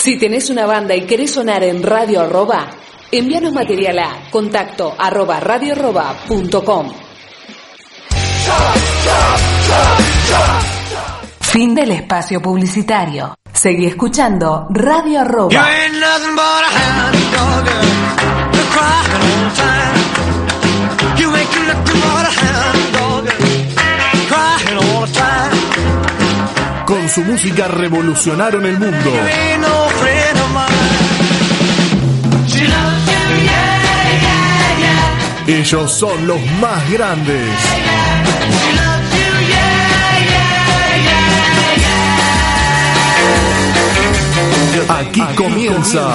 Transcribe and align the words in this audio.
Si 0.00 0.16
tenés 0.16 0.48
una 0.48 0.64
banda 0.64 0.96
y 0.96 1.02
querés 1.02 1.32
sonar 1.32 1.62
en 1.62 1.82
Radio 1.82 2.22
Arroba, 2.22 2.70
envíanos 3.12 3.52
material 3.52 3.98
a 3.98 4.30
contacto 4.30 4.94
arroba 4.98 5.38
radioarroba.com. 5.40 6.90
Fin 11.40 11.74
del 11.74 11.90
espacio 11.90 12.40
publicitario. 12.40 13.34
Seguí 13.52 13.84
escuchando 13.84 14.68
Radio 14.70 15.20
Arroba. 15.20 15.50
Su 27.10 27.22
música 27.22 27.66
revolucionaron 27.66 28.64
el 28.66 28.78
mundo. 28.78 29.10
Ellos 35.48 35.92
son 35.92 36.26
los 36.28 36.40
más 36.60 36.90
grandes. 36.92 37.50
Aquí 44.88 45.22
comienza 45.34 46.14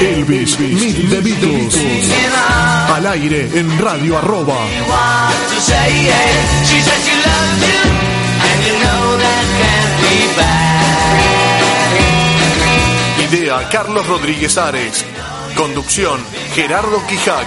Elvis 0.00 0.58
Meet 0.58 1.10
the 1.10 1.20
Beatles 1.20 1.76
al 2.94 3.06
aire 3.06 3.50
en 3.54 3.78
Radio 3.78 4.16
Arroba. 4.16 4.56
Idea 13.30 13.68
Carlos 13.70 14.06
Rodríguez 14.06 14.56
Ares. 14.56 15.04
Conducción 15.56 16.20
Gerardo 16.54 17.00
Quijac. 17.06 17.46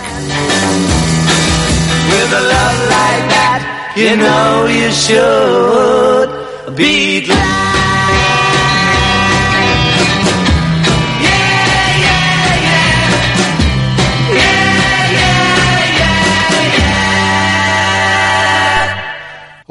With 2.10 2.34
a 2.34 2.42
love 2.42 2.80
like 2.90 3.28
that, 3.30 3.94
you 3.96 4.16
know 4.16 4.68
you 4.68 4.92
should 4.92 6.76
be 6.76 7.22
glad. 7.22 7.73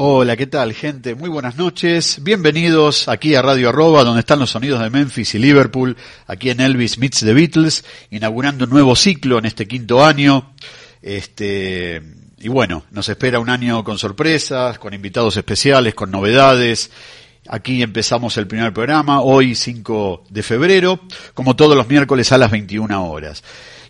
Hola, 0.04 0.36
¿qué 0.36 0.48
tal 0.48 0.72
gente? 0.74 1.14
Muy 1.14 1.30
buenas 1.30 1.56
noches. 1.56 2.18
Bienvenidos 2.24 3.06
aquí 3.06 3.36
a 3.36 3.40
Radio 3.40 3.68
Arroba, 3.68 4.02
donde 4.02 4.18
están 4.18 4.40
los 4.40 4.50
sonidos 4.50 4.82
de 4.82 4.90
Memphis 4.90 5.36
y 5.36 5.38
Liverpool, 5.38 5.96
aquí 6.26 6.50
en 6.50 6.58
Elvis 6.58 6.98
Meets 6.98 7.20
the 7.20 7.32
Beatles, 7.32 7.84
inaugurando 8.10 8.64
un 8.64 8.70
nuevo 8.70 8.96
ciclo 8.96 9.38
en 9.38 9.44
este 9.44 9.68
quinto 9.68 10.04
año. 10.04 10.54
Este, 11.00 12.02
y 12.40 12.48
bueno, 12.48 12.82
nos 12.90 13.08
espera 13.08 13.38
un 13.38 13.48
año 13.48 13.84
con 13.84 13.96
sorpresas, 13.96 14.76
con 14.80 14.92
invitados 14.92 15.36
especiales, 15.36 15.94
con 15.94 16.10
novedades. 16.10 16.90
Aquí 17.46 17.80
empezamos 17.80 18.36
el 18.38 18.48
primer 18.48 18.72
programa, 18.72 19.20
hoy 19.20 19.54
5 19.54 20.24
de 20.30 20.42
febrero, 20.42 20.98
como 21.32 21.54
todos 21.54 21.76
los 21.76 21.86
miércoles 21.86 22.32
a 22.32 22.38
las 22.38 22.50
21 22.50 23.08
horas. 23.08 23.44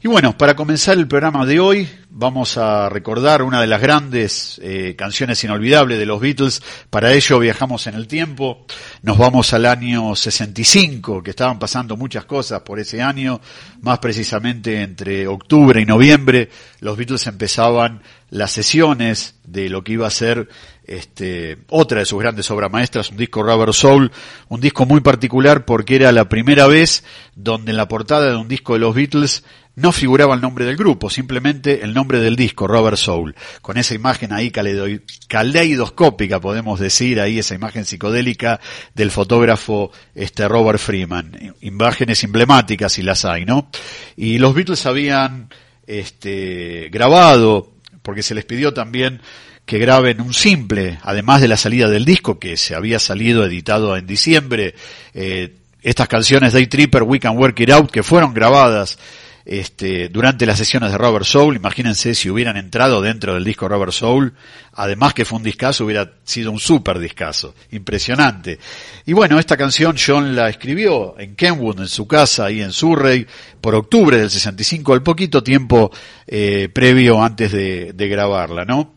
Y 0.05 0.09
bueno, 0.09 0.37
para 0.37 0.57
comenzar 0.57 0.99
el 0.99 1.07
programa 1.07 1.47
de 1.47 1.61
hoy, 1.61 1.89
vamos 2.11 2.57
a 2.57 2.89
recordar 2.89 3.41
una 3.41 3.61
de 3.61 3.69
las 3.69 3.81
grandes 3.81 4.61
eh, 4.61 4.97
canciones 4.99 5.45
inolvidables 5.45 5.97
de 5.97 6.07
los 6.07 6.21
Beatles. 6.21 6.61
Para 6.91 7.13
ello 7.13 7.39
viajamos 7.39 7.87
en 7.87 7.95
el 7.95 8.09
tiempo, 8.09 8.67
nos 9.03 9.17
vamos 9.17 9.53
al 9.53 9.65
año 9.65 10.17
65, 10.17 11.23
que 11.23 11.31
estaban 11.31 11.61
pasando 11.61 11.97
muchas 11.97 12.25
cosas 12.25 12.63
por 12.63 12.81
ese 12.81 13.01
año, 13.01 13.41
más 13.81 14.01
precisamente 14.01 14.83
entre 14.83 15.29
octubre 15.29 15.81
y 15.81 15.87
noviembre, 15.87 16.51
los 16.81 16.97
Beatles 16.97 17.29
empezaban 17.29 18.03
las 18.29 18.51
sesiones 18.51 19.37
de 19.45 19.69
lo 19.69 19.85
que 19.85 19.93
iba 19.93 20.07
a 20.07 20.11
ser 20.11 20.49
este, 20.85 21.59
otra 21.69 22.01
de 22.01 22.07
sus 22.07 22.19
grandes 22.19 22.51
obras 22.51 22.73
maestras, 22.73 23.11
un 23.11 23.17
disco 23.17 23.43
Rubber 23.43 23.73
Soul, 23.73 24.11
un 24.49 24.61
disco 24.61 24.85
muy 24.85 25.01
particular 25.01 25.65
porque 25.65 25.97
era 25.97 26.11
la 26.13 26.29
primera 26.29 26.67
vez 26.67 27.05
donde 27.37 27.71
en 27.71 27.77
la 27.77 27.89
portada 27.89 28.31
de 28.31 28.37
un 28.37 28.49
disco 28.49 28.73
de 28.73 28.81
los 28.81 28.95
Beatles 28.95 29.45
no 29.75 29.93
figuraba 29.93 30.35
el 30.35 30.41
nombre 30.41 30.65
del 30.65 30.77
grupo, 30.77 31.09
simplemente 31.09 31.83
el 31.83 31.95
nombre 31.95 32.21
del 32.21 32.37
disco, 32.37 32.67
Robert 32.67 32.99
Soul, 32.99 33.35
con 33.63 33.79
esa 33.79 33.95
imagen 33.95 34.33
ahí 34.33 34.51
caleidoscópica, 34.51 36.41
podemos 36.41 36.79
decir, 36.79 37.21
ahí 37.21 37.39
esa 37.39 37.55
imagen 37.55 37.85
psicodélica 37.85 38.61
del 38.95 39.11
fotógrafo 39.11 39.91
este 40.15 40.47
Robert 40.47 40.79
Freeman, 40.79 41.55
imágenes 41.63 42.23
emblemáticas 42.25 42.93
si 42.93 43.03
las 43.03 43.25
hay, 43.25 43.45
¿no? 43.45 43.71
Y 44.17 44.39
los 44.39 44.55
Beatles 44.55 44.85
habían 44.85 45.49
este, 45.87 46.89
grabado, 46.91 47.73
porque 48.03 48.23
se 48.23 48.35
les 48.35 48.45
pidió 48.45 48.75
también 48.75 49.21
que 49.65 49.79
graben 49.79 50.21
un 50.21 50.35
simple, 50.35 50.99
además 51.03 51.41
de 51.41 51.49
la 51.49 51.57
salida 51.57 51.89
del 51.89 52.05
disco 52.05 52.39
que 52.39 52.57
se 52.57 52.75
había 52.75 52.99
salido 52.99 53.47
editado 53.47 53.97
en 53.97 54.07
diciembre, 54.07 54.75
eh, 55.15 55.55
estas 55.83 56.09
canciones 56.09 56.53
Day 56.53 56.67
Tripper, 56.67 57.03
We 57.05 57.19
Can 57.19 57.39
Work 57.39 57.59
It 57.61 57.71
Out, 57.71 57.91
que 57.91 58.03
fueron 58.03 58.35
grabadas 58.35 58.99
este, 59.45 60.09
durante 60.09 60.47
las 60.47 60.59
sesiones 60.59 60.93
de 60.93 60.99
Robert 60.99 61.25
Soul, 61.25 61.57
imagínense 61.57 62.15
si 62.15 62.31
hubieran 62.31 62.57
entrado 62.57 63.01
dentro 63.01 63.35
del 63.35 63.45
disco 63.45 63.69
Robert 63.69 63.93
Soul, 63.93 64.35
además 64.75 65.15
que 65.15 65.25
fue 65.25 65.39
un 65.39 65.43
discazo, 65.43 65.85
hubiera 65.85 66.13
sido 66.25 66.51
un 66.51 66.59
super 66.61 66.99
discazo, 66.99 67.55
impresionante. 67.71 68.59
Y 69.07 69.13
bueno, 69.13 69.39
esta 69.39 69.57
canción 69.57 69.97
John 69.99 70.37
la 70.37 70.49
escribió 70.49 71.19
en 71.19 71.35
Kenwood, 71.35 71.81
en 71.81 71.89
su 71.89 72.07
casa, 72.07 72.47
ahí 72.47 72.61
en 72.61 72.73
Surrey, 72.73 73.27
por 73.61 73.75
octubre 73.75 74.19
del 74.19 74.31
65, 74.31 74.93
al 74.95 75.03
poquito 75.03 75.43
tiempo 75.43 75.91
eh, 76.27 76.69
previo 76.73 77.23
antes 77.23 77.53
de, 77.53 77.93
de 77.93 78.09
grabarla, 78.09 78.65
¿no? 78.65 78.95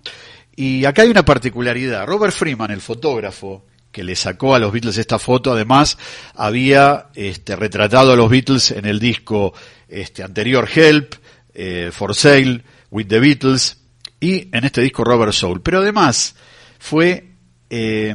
Y 0.56 0.86
acá 0.86 1.02
hay 1.02 1.10
una 1.10 1.26
particularidad. 1.26 2.06
Robert 2.06 2.34
Freeman, 2.34 2.72
el 2.72 2.80
fotógrafo, 2.80 3.66
que 3.96 4.04
le 4.04 4.18
sacó 4.18 4.54
a 4.54 4.60
los 4.60 4.74
Beatles 4.74 4.98
esta 4.98 5.18
foto, 5.18 5.54
además 5.54 5.98
había 6.34 7.06
este, 7.16 7.56
retratado 7.56 8.12
a 8.12 8.18
los 8.18 8.30
Beatles 8.30 8.72
en 8.72 8.86
el 8.86 9.00
disco 9.00 9.54
este, 9.88 10.22
anterior 10.22 10.68
Help, 10.70 11.16
eh, 11.54 11.92
For 11.94 12.14
Sale, 12.14 12.62
With 12.92 13.08
the 13.08 13.22
Beatles 13.22 13.78
y 14.20 14.50
en 14.52 14.66
este 14.66 14.82
disco 14.82 15.06
Robert 15.06 15.32
Soul. 15.32 15.62
Pero 15.62 15.80
además 15.80 16.36
fue 16.78 17.36
eh, 17.70 18.14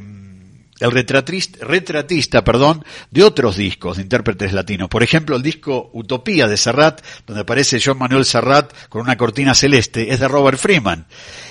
el 0.80 0.90
retratista, 0.90 1.64
retratista 1.64 2.42
perdón, 2.42 2.84
de 3.10 3.22
otros 3.22 3.56
discos 3.56 3.96
de 3.96 4.02
intérpretes 4.02 4.52
latinos. 4.52 4.88
Por 4.88 5.02
ejemplo, 5.02 5.36
el 5.36 5.42
disco 5.42 5.90
Utopía 5.92 6.48
de 6.48 6.56
Serrat, 6.56 7.02
donde 7.26 7.42
aparece 7.42 7.80
John 7.84 7.98
Manuel 7.98 8.24
Serrat 8.24 8.72
con 8.88 9.02
una 9.02 9.16
cortina 9.16 9.54
celeste, 9.54 10.12
es 10.12 10.20
de 10.20 10.28
Robert 10.28 10.58
Freeman. 10.58 11.06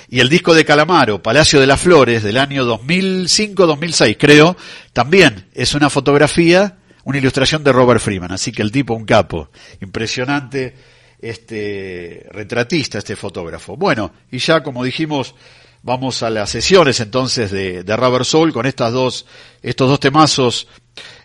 Y 0.08 0.20
el 0.20 0.28
disco 0.28 0.54
de 0.54 0.64
Calamaro, 0.64 1.22
Palacio 1.22 1.60
de 1.60 1.66
las 1.66 1.80
Flores, 1.80 2.22
del 2.22 2.36
año 2.36 2.64
2005-2006, 2.64 4.16
creo, 4.18 4.56
también 4.92 5.46
es 5.54 5.74
una 5.74 5.88
fotografía, 5.88 6.78
una 7.04 7.18
ilustración 7.18 7.62
de 7.62 7.72
Robert 7.72 8.00
Freeman. 8.00 8.32
Así 8.32 8.50
que 8.50 8.62
el 8.62 8.72
tipo, 8.72 8.94
un 8.94 9.04
capo. 9.04 9.50
Impresionante 9.80 10.74
este 11.20 12.26
retratista, 12.30 12.98
este 12.98 13.14
fotógrafo. 13.14 13.76
Bueno, 13.76 14.12
y 14.30 14.38
ya 14.38 14.62
como 14.62 14.82
dijimos, 14.82 15.34
vamos 15.82 16.22
a 16.22 16.30
las 16.30 16.50
sesiones 16.50 17.00
entonces 17.00 17.50
de, 17.50 17.82
de 17.82 17.96
Robert 17.96 18.24
Soul 18.24 18.52
con 18.52 18.66
estas 18.66 18.92
dos, 18.92 19.26
estos 19.62 19.88
dos 19.88 20.00
temazos. 20.00 20.68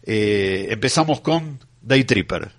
Eh, 0.03 0.67
empezamos 0.69 1.21
con 1.21 1.59
Day 1.81 2.03
Tripper. 2.03 2.51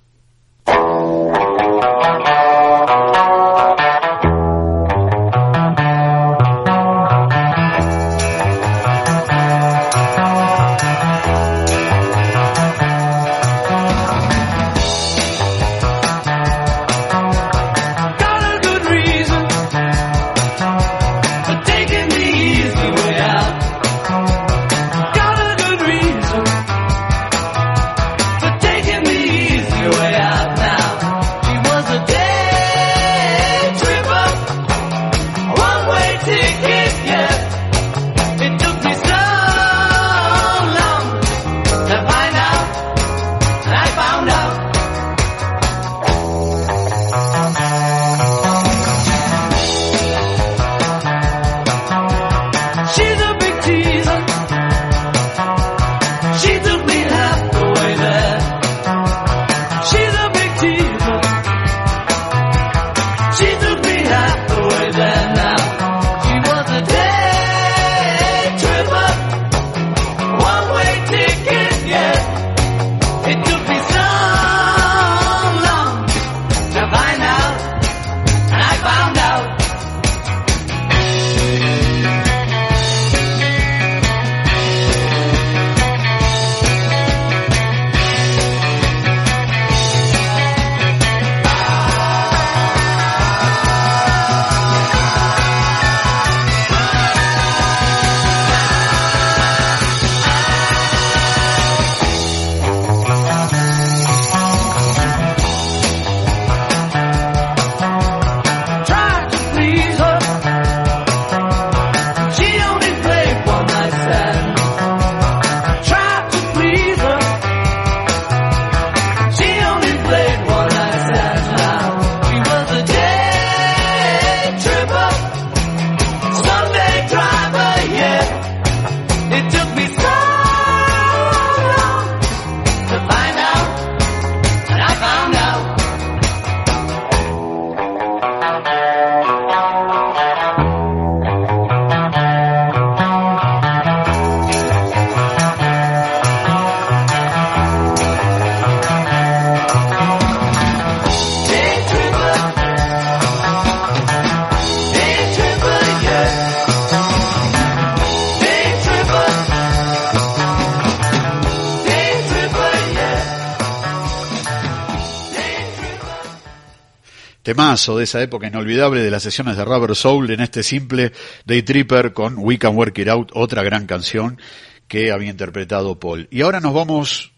De 167.76 168.04
esa 168.04 168.22
época 168.22 168.46
inolvidable 168.46 169.02
de 169.02 169.10
las 169.10 169.22
sesiones 169.22 169.58
de 169.58 169.64
Rubber 169.64 169.94
Soul 169.94 170.30
en 170.30 170.40
este 170.40 170.62
simple 170.62 171.12
Day 171.44 171.62
Tripper 171.62 172.14
con 172.14 172.36
We 172.38 172.58
Can 172.58 172.74
Work 172.74 172.98
It 172.98 173.08
Out, 173.08 173.32
otra 173.34 173.62
gran 173.62 173.86
canción 173.86 174.40
que 174.88 175.12
había 175.12 175.30
interpretado 175.30 176.00
Paul. 176.00 176.26
Y 176.30 176.40
ahora 176.40 176.60
nos 176.60 176.72
vamos 176.72 177.32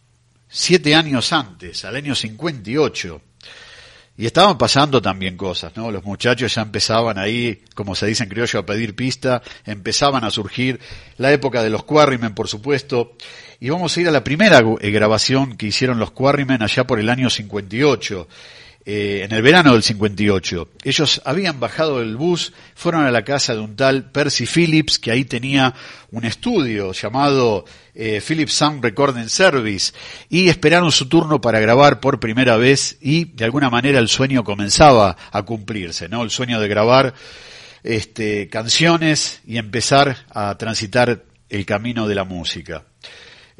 siete 0.48 0.94
años 0.94 1.32
antes, 1.32 1.84
al 1.84 1.96
año 1.96 2.14
58. 2.14 3.20
Y 4.16 4.26
estaban 4.26 4.56
pasando 4.58 5.02
también 5.02 5.36
cosas, 5.36 5.76
¿no? 5.76 5.90
Los 5.90 6.04
muchachos 6.04 6.54
ya 6.54 6.62
empezaban 6.62 7.18
ahí, 7.18 7.62
como 7.74 7.96
se 7.96 8.06
dice 8.06 8.22
en 8.24 8.30
criollo, 8.30 8.60
a 8.60 8.66
pedir 8.66 8.94
pista, 8.94 9.42
empezaban 9.66 10.24
a 10.24 10.30
surgir 10.30 10.78
la 11.16 11.32
época 11.32 11.62
de 11.64 11.70
los 11.70 11.82
Quarrymen, 11.82 12.34
por 12.34 12.46
supuesto. 12.46 13.16
Y 13.58 13.70
vamos 13.70 13.96
a 13.96 14.00
ir 14.00 14.08
a 14.08 14.12
la 14.12 14.22
primera 14.22 14.60
eh, 14.80 14.90
grabación 14.92 15.56
que 15.56 15.66
hicieron 15.66 15.98
los 15.98 16.12
Quarrymen 16.12 16.62
allá 16.62 16.86
por 16.86 17.00
el 17.00 17.08
año 17.08 17.28
58. 17.28 18.28
Eh, 18.90 19.22
en 19.22 19.32
el 19.32 19.42
verano 19.42 19.74
del 19.74 19.82
58. 19.82 20.66
Ellos 20.82 21.20
habían 21.26 21.60
bajado 21.60 21.98
del 21.98 22.16
bus, 22.16 22.54
fueron 22.74 23.04
a 23.04 23.10
la 23.10 23.22
casa 23.22 23.52
de 23.52 23.60
un 23.60 23.76
tal 23.76 24.10
Percy 24.10 24.46
Phillips, 24.46 24.98
que 24.98 25.10
ahí 25.10 25.26
tenía 25.26 25.74
un 26.10 26.24
estudio 26.24 26.92
llamado 26.92 27.66
eh, 27.94 28.22
Phillips 28.26 28.54
Sound 28.54 28.82
Recording 28.82 29.28
Service, 29.28 29.92
y 30.30 30.48
esperaron 30.48 30.90
su 30.90 31.06
turno 31.06 31.38
para 31.38 31.60
grabar 31.60 32.00
por 32.00 32.18
primera 32.18 32.56
vez 32.56 32.96
y 33.02 33.26
de 33.26 33.44
alguna 33.44 33.68
manera 33.68 33.98
el 33.98 34.08
sueño 34.08 34.42
comenzaba 34.42 35.18
a 35.32 35.42
cumplirse, 35.42 36.08
¿no? 36.08 36.22
El 36.22 36.30
sueño 36.30 36.58
de 36.58 36.68
grabar 36.68 37.12
este, 37.82 38.48
canciones 38.48 39.42
y 39.46 39.58
empezar 39.58 40.16
a 40.30 40.56
transitar 40.56 41.24
el 41.50 41.66
camino 41.66 42.08
de 42.08 42.14
la 42.14 42.24
música. 42.24 42.84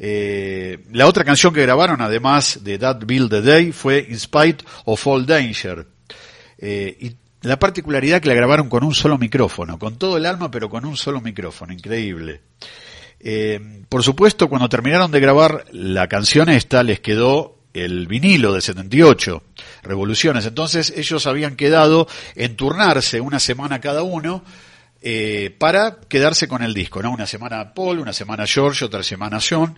Eh, 0.01 0.79
la 0.93 1.07
otra 1.07 1.25
canción 1.25 1.53
que 1.53 1.61
grabaron, 1.61 2.01
además 2.01 2.59
de 2.63 2.79
That 2.79 3.01
Build 3.05 3.29
the 3.29 3.41
Day, 3.41 3.71
fue 3.73 4.07
In 4.09 4.17
Spite 4.17 4.63
of 4.85 5.05
All 5.05 5.25
Danger. 5.25 5.85
Eh, 6.57 6.97
y 6.99 7.15
la 7.41 7.59
particularidad 7.59 8.21
que 8.21 8.29
la 8.29 8.33
grabaron 8.33 8.69
con 8.69 8.83
un 8.83 8.95
solo 8.95 9.17
micrófono, 9.17 9.77
con 9.77 9.97
todo 9.97 10.17
el 10.17 10.25
alma, 10.25 10.49
pero 10.49 10.69
con 10.69 10.85
un 10.85 10.95
solo 10.95 11.19
micrófono, 11.19 11.73
increíble. 11.73 12.41
Eh, 13.19 13.83
por 13.89 14.03
supuesto, 14.03 14.47
cuando 14.47 14.69
terminaron 14.69 15.11
de 15.11 15.19
grabar 15.19 15.65
la 15.71 16.07
canción 16.07 16.49
esta, 16.49 16.81
les 16.83 17.01
quedó 17.01 17.57
el 17.73 18.07
vinilo 18.07 18.53
de 18.53 18.61
78, 18.61 19.43
Revoluciones. 19.83 20.45
Entonces 20.45 20.93
ellos 20.95 21.27
habían 21.27 21.55
quedado 21.55 22.07
en 22.35 22.55
turnarse 22.55 23.21
una 23.21 23.39
semana 23.39 23.79
cada 23.79 24.03
uno 24.03 24.43
eh, 25.01 25.55
para 25.57 25.97
quedarse 26.09 26.47
con 26.47 26.61
el 26.61 26.73
disco, 26.73 27.01
¿no? 27.01 27.11
Una 27.11 27.25
semana 27.25 27.73
Paul, 27.73 27.99
una 27.99 28.11
semana 28.11 28.45
George, 28.45 28.83
otra 28.83 29.01
semana 29.01 29.39
John, 29.39 29.77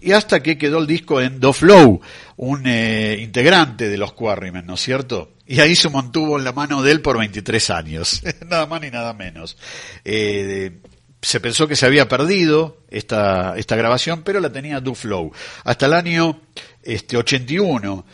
y 0.00 0.12
hasta 0.12 0.42
que 0.42 0.56
quedó 0.56 0.78
el 0.78 0.86
disco 0.86 1.20
en 1.20 1.40
Do 1.40 1.52
Flow, 1.52 2.00
un 2.36 2.66
eh, 2.66 3.18
integrante 3.20 3.90
de 3.90 3.98
los 3.98 4.14
Quarrymen, 4.14 4.64
¿no 4.64 4.74
es 4.74 4.80
cierto? 4.80 5.34
Y 5.46 5.60
ahí 5.60 5.74
se 5.74 5.90
mantuvo 5.90 6.38
en 6.38 6.44
la 6.44 6.52
mano 6.52 6.82
de 6.82 6.92
él 6.92 7.02
por 7.02 7.18
23 7.18 7.70
años, 7.70 8.22
nada 8.48 8.64
más 8.66 8.80
ni 8.80 8.90
nada 8.90 9.12
menos. 9.12 9.58
Eh, 10.04 10.80
se 11.20 11.38
pensó 11.40 11.68
que 11.68 11.76
se 11.76 11.86
había 11.86 12.08
perdido 12.08 12.78
esta, 12.88 13.56
esta 13.58 13.76
grabación, 13.76 14.22
pero 14.22 14.40
la 14.40 14.50
tenía 14.50 14.80
Do 14.80 14.94
Flow. 14.94 15.32
Hasta 15.64 15.86
el 15.86 15.92
año 15.92 16.40
este, 16.82 17.16
81, 17.16 18.04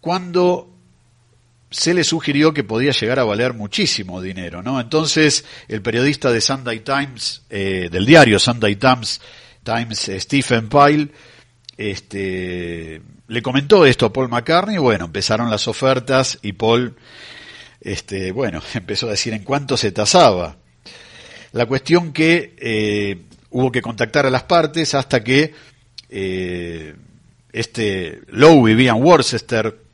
cuando 0.00 0.75
se 1.70 1.94
le 1.94 2.04
sugirió 2.04 2.54
que 2.54 2.64
podía 2.64 2.92
llegar 2.92 3.18
a 3.18 3.24
valer 3.24 3.54
muchísimo 3.54 4.22
dinero, 4.22 4.62
¿no? 4.62 4.80
Entonces, 4.80 5.44
el 5.68 5.82
periodista 5.82 6.30
de 6.30 6.40
Sunday 6.40 6.80
Times, 6.80 7.42
eh, 7.50 7.88
del 7.90 8.06
diario 8.06 8.38
Sunday 8.38 8.76
Times, 8.76 9.20
Times 9.64 10.08
eh, 10.08 10.20
Stephen 10.20 10.68
Pyle, 10.68 11.10
este, 11.76 13.02
le 13.26 13.42
comentó 13.42 13.84
esto 13.84 14.06
a 14.06 14.12
Paul 14.12 14.28
McCartney, 14.28 14.78
bueno, 14.78 15.06
empezaron 15.06 15.50
las 15.50 15.66
ofertas 15.66 16.38
y 16.42 16.52
Paul, 16.52 16.94
este, 17.80 18.30
bueno, 18.30 18.62
empezó 18.74 19.08
a 19.08 19.10
decir 19.10 19.32
en 19.34 19.42
cuánto 19.42 19.76
se 19.76 19.90
tasaba. 19.90 20.56
La 21.52 21.66
cuestión 21.66 22.12
que 22.12 22.54
eh, 22.58 23.22
hubo 23.50 23.72
que 23.72 23.82
contactar 23.82 24.26
a 24.26 24.30
las 24.30 24.44
partes 24.44 24.94
hasta 24.94 25.24
que 25.24 25.54
este 27.52 28.20
Lowe 28.28 28.64
vivía 28.64 28.92
en 28.92 29.02
Worcester, 29.02 29.85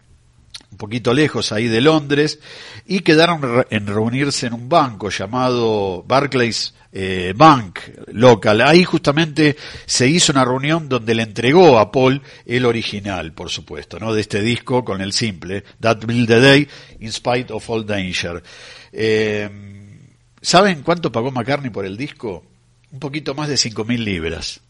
poquito 0.82 1.14
lejos 1.14 1.52
ahí 1.52 1.68
de 1.68 1.80
Londres, 1.80 2.40
y 2.86 3.00
quedaron 3.00 3.64
en 3.70 3.86
reunirse 3.86 4.48
en 4.48 4.54
un 4.54 4.68
banco 4.68 5.10
llamado 5.10 6.02
Barclays 6.02 6.74
eh, 6.90 7.32
Bank 7.36 7.78
local. 8.08 8.60
Ahí 8.62 8.82
justamente 8.82 9.56
se 9.86 10.08
hizo 10.08 10.32
una 10.32 10.44
reunión 10.44 10.88
donde 10.88 11.14
le 11.14 11.22
entregó 11.22 11.78
a 11.78 11.92
Paul 11.92 12.20
el 12.44 12.64
original, 12.64 13.32
por 13.32 13.48
supuesto, 13.48 14.00
¿no? 14.00 14.12
De 14.12 14.22
este 14.22 14.42
disco 14.42 14.84
con 14.84 15.00
el 15.00 15.12
simple, 15.12 15.62
That 15.78 16.04
Build 16.04 16.26
the 16.26 16.40
Day, 16.40 16.68
In 16.98 17.12
Spite 17.12 17.52
of 17.52 17.70
All 17.70 17.86
Danger. 17.86 18.42
Eh, 18.92 19.48
¿Saben 20.40 20.82
cuánto 20.82 21.12
pagó 21.12 21.30
McCartney 21.30 21.70
por 21.70 21.86
el 21.86 21.96
disco? 21.96 22.42
Un 22.90 22.98
poquito 22.98 23.36
más 23.36 23.48
de 23.48 23.54
5.000 23.54 23.98
libras 23.98 24.60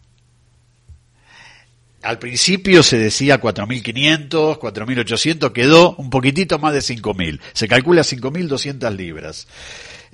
al 2.02 2.18
principio 2.18 2.82
se 2.82 2.98
decía 2.98 3.40
4.500, 3.40 4.58
4.800, 4.58 5.52
quedó 5.52 5.94
un 5.96 6.10
poquitito 6.10 6.58
más 6.58 6.74
de 6.74 6.80
5.000. 6.80 7.40
Se 7.52 7.68
calcula 7.68 8.02
5.200 8.02 8.96
libras. 8.96 9.46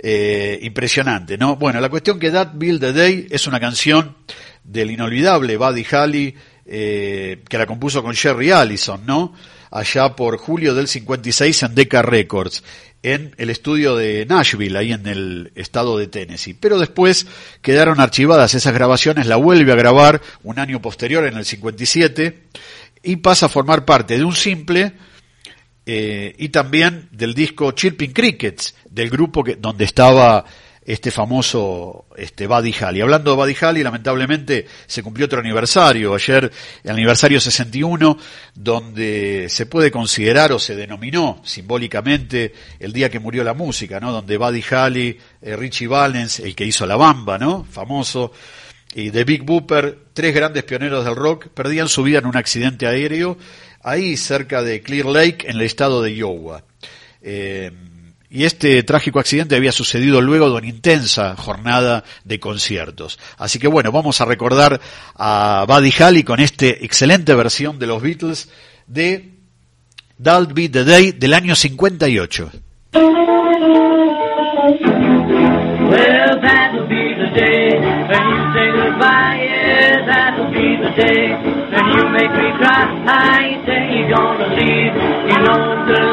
Eh, 0.01 0.61
impresionante, 0.63 1.37
¿no? 1.37 1.57
Bueno, 1.57 1.81
la 1.81 1.89
cuestión 1.89 2.21
que 2.21 2.31
That 2.31 2.53
Build 2.55 2.81
the 2.81 2.93
Day 2.93 3.27
es 3.31 3.47
una 3.49 3.59
canción 3.59 4.17
del 4.63 4.91
inolvidable 4.93 5.57
Buddy 5.57 5.85
Holly, 5.91 6.35
eh, 6.67 7.43
que 7.49 7.59
la 7.59 7.67
compuso 7.67 8.03
con 8.03 8.15
Jerry 8.15 8.53
Allison, 8.53 9.05
¿no? 9.05 9.35
Allá 9.71 10.17
por 10.17 10.39
julio 10.39 10.75
del 10.75 10.89
56 10.89 11.63
en 11.63 11.75
Decca 11.75 12.03
Records 12.03 12.63
en 13.03 13.35
el 13.39 13.51
estudio 13.51 13.97
de 13.97 14.27
Nashville, 14.27 14.77
ahí 14.77 14.93
en 14.93 15.07
el 15.07 15.53
estado 15.55 15.99
de 15.99 16.09
Tennessee. 16.09 16.55
Pero 16.55 16.79
después 16.79 17.27
quedaron 17.63 18.01
archivadas 18.01 18.55
esas 18.55 18.75
grabaciones, 18.75 19.27
la 19.27 19.37
vuelve 19.37 19.73
a 19.73 19.77
grabar 19.77 20.21
un 20.43 20.59
año 20.59 20.83
posterior, 20.83 21.25
en 21.25 21.37
el 21.37 21.45
57, 21.45 22.43
y 23.03 23.17
pasa 23.17 23.47
a 23.47 23.49
formar 23.49 23.85
parte 23.85 24.19
de 24.19 24.25
un 24.25 24.35
simple 24.35 24.95
eh, 25.87 26.35
y 26.37 26.49
también 26.51 27.09
del 27.13 27.35
disco 27.35 27.73
Chirping 27.73 28.13
Crickets, 28.13 28.75
del 28.91 29.09
grupo 29.09 29.43
que, 29.45 29.57
donde 29.57 29.85
estaba 29.85 30.45
este 30.89 31.11
famoso 31.11 32.07
este 32.17 32.47
Buddy 32.47 32.75
Holly. 32.81 33.03
Hablando 33.03 33.33
de 33.33 33.37
Buddy 33.37 33.57
Holly, 33.61 33.83
lamentablemente 33.83 34.67
se 34.87 35.03
cumplió 35.03 35.27
otro 35.27 35.41
aniversario, 35.41 36.15
ayer 36.15 36.51
el 36.83 36.91
aniversario 36.91 37.39
61, 37.39 38.17
donde 38.55 39.49
se 39.51 39.67
puede 39.67 39.91
considerar 39.91 40.51
o 40.53 40.59
se 40.59 40.75
denominó 40.75 41.43
simbólicamente 41.45 42.55
el 42.81 42.95
día 42.95 43.11
que 43.11 43.21
murió 43.21 43.45
la 43.45 43.53
música, 43.53 44.01
¿no? 44.01 44.13
Donde 44.13 44.39
Buddy 44.39 44.65
Holly, 44.73 45.19
eh, 45.43 45.57
Richie 45.57 45.89
Valens, 45.89 46.41
el 46.41 46.55
que 46.55 46.65
hizo 46.65 46.87
La 46.87 46.97
Bamba, 46.97 47.37
¿no? 47.37 47.67
Famoso, 47.71 48.33
y 48.95 49.11
The 49.11 49.25
Big 49.25 49.43
Booper, 49.43 50.07
tres 50.15 50.35
grandes 50.35 50.65
pioneros 50.65 51.05
del 51.05 51.17
rock, 51.17 51.49
perdían 51.49 51.89
su 51.91 52.03
vida 52.03 52.21
en 52.21 52.27
un 52.27 52.37
accidente 52.39 52.87
aéreo 52.87 53.37
ahí 53.83 54.17
cerca 54.17 54.63
de 54.63 54.81
Clear 54.81 55.07
Lake, 55.07 55.49
en 55.49 55.57
el 55.57 55.63
estado 55.63 56.01
de 56.01 56.15
Iowa. 56.15 56.65
Eh, 57.21 57.71
y 58.31 58.45
este 58.45 58.83
trágico 58.83 59.19
accidente 59.19 59.57
había 59.57 59.73
sucedido 59.73 60.21
luego 60.21 60.51
de 60.51 60.57
una 60.57 60.67
intensa 60.67 61.35
jornada 61.37 62.05
de 62.25 62.39
conciertos. 62.39 63.19
Así 63.39 63.59
que 63.59 63.69
bueno, 63.69 63.91
vamos 63.91 64.21
a 64.21 64.27
recordar 64.27 64.81
a 65.17 65.65
Buddy 65.67 65.93
Holly 65.99 66.23
con 66.25 66.41
esta 66.41 66.67
excelente 66.67 67.35
versión 67.35 67.79
de 67.79 67.87
los 67.87 68.03
Beatles 68.03 68.51
de 68.87 69.31
That'll 70.23 70.53
Be 70.53 70.69
the 70.69 70.85
Day 70.85 71.13
del 71.13 71.33
año 71.35 71.55
58. 71.55 72.51
Well, 75.89 76.41
that'll 76.43 76.87
be 76.87 77.15
the 77.17 77.31
day 77.35 77.71
when 77.73 78.23
you 78.29 78.41
say 78.53 78.69
goodbye, 78.77 79.41
yeah, 79.41 80.05
that'll 80.05 80.51
be 80.53 80.77
the 80.77 80.91
day 81.01 81.33
when 81.33 81.85
you 81.97 82.05
make 82.11 82.31
me 82.31 82.53
cry. 82.59 82.85
I 83.07 83.63
say 83.65 83.97
you're 83.97 84.11
gonna 84.15 84.49
leave, 84.55 84.93
you 85.31 85.39
know 85.45 85.87
the 85.87 86.08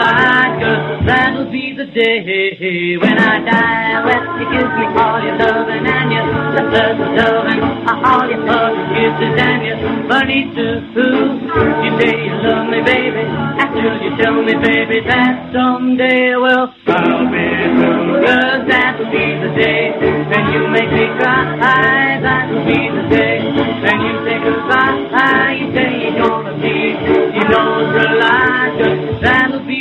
day 1.95 2.97
when 2.99 3.17
I 3.17 3.39
die. 3.39 4.03
Well, 4.03 4.23
you 4.35 4.45
give 4.51 4.67
me 4.75 4.85
all 4.99 5.23
your 5.23 5.39
loving 5.39 5.87
and 5.87 6.11
your 6.11 6.27
love, 6.27 6.99
loving, 7.15 7.61
all 7.87 8.27
your 8.27 8.43
hugs, 8.43 8.83
kisses 8.91 9.35
and 9.39 9.63
your 9.63 9.79
money 10.03 10.51
too. 10.51 10.83
You 10.91 11.91
say 11.95 12.11
you 12.19 12.35
love 12.43 12.67
me, 12.67 12.83
baby, 12.83 13.23
after 13.63 13.79
you 14.03 14.11
tell 14.19 14.43
me, 14.43 14.53
baby, 14.59 14.99
that 15.07 15.55
someday, 15.55 16.35
well, 16.35 16.75
I'll 16.87 17.31
be 17.31 17.47
through, 17.79 18.27
cause 18.27 18.67
that'll 18.67 19.07
be 19.07 19.25
the 19.39 19.55
day 19.55 19.95
when 20.27 20.43
you 20.51 20.67
make 20.67 20.91
me 20.91 21.07
cry. 21.15 22.19
That 22.21 22.51
will 22.51 22.65
be 22.67 22.91
the 22.91 23.07
day 23.07 23.34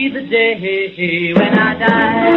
the 0.09 0.23
day 0.23 1.33
when 1.33 1.59
I 1.59 1.75
die. 1.75 2.35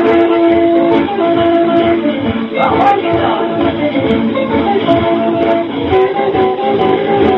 when 7.24 7.37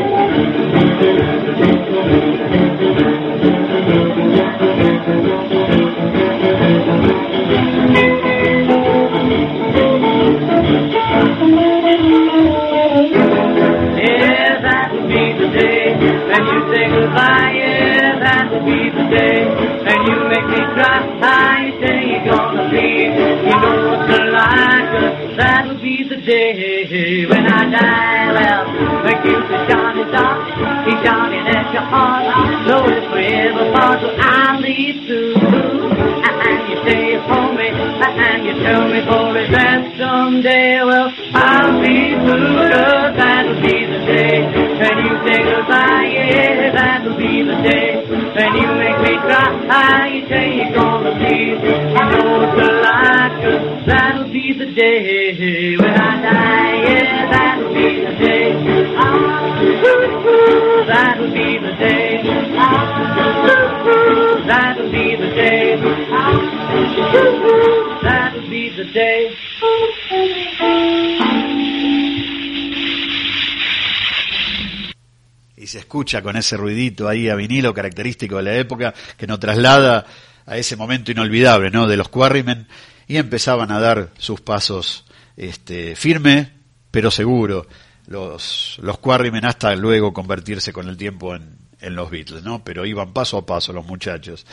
y 75.57 75.67
se 75.67 75.79
escucha 75.79 76.21
con 76.21 76.37
ese 76.37 76.55
ruidito 76.55 77.09
ahí 77.09 77.27
a 77.27 77.35
vinilo 77.35 77.73
característico 77.73 78.37
de 78.37 78.43
la 78.43 78.55
época 78.55 78.93
que 79.17 79.27
nos 79.27 79.41
traslada 79.41 80.05
a 80.45 80.57
ese 80.57 80.77
momento 80.77 81.11
inolvidable, 81.11 81.69
¿no? 81.69 81.85
De 81.85 81.97
los 81.97 82.07
Quarrymen 82.07 82.65
y 83.09 83.17
empezaban 83.17 83.71
a 83.71 83.81
dar 83.81 84.11
sus 84.17 84.39
pasos 84.39 85.03
este, 85.35 85.97
firme 85.97 86.59
pero 86.91 87.11
seguro 87.11 87.67
los, 88.07 88.79
los 88.81 88.97
Quarrymen 88.97 89.45
hasta 89.45 89.75
luego 89.75 90.13
convertirse 90.13 90.73
con 90.73 90.87
el 90.87 90.97
tiempo 90.97 91.35
en, 91.35 91.57
en 91.79 91.95
los 91.95 92.09
Beatles, 92.09 92.43
¿no? 92.43 92.63
Pero 92.63 92.85
iban 92.85 93.13
paso 93.13 93.37
a 93.37 93.45
paso 93.45 93.71
los 93.71 93.85
muchachos. 93.85 94.47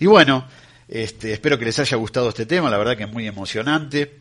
Y 0.00 0.06
bueno, 0.06 0.44
este, 0.88 1.32
espero 1.32 1.58
que 1.58 1.64
les 1.64 1.78
haya 1.78 1.96
gustado 1.96 2.30
este 2.30 2.46
tema, 2.46 2.68
la 2.68 2.78
verdad 2.78 2.96
que 2.96 3.04
es 3.04 3.12
muy 3.12 3.26
emocionante. 3.26 4.20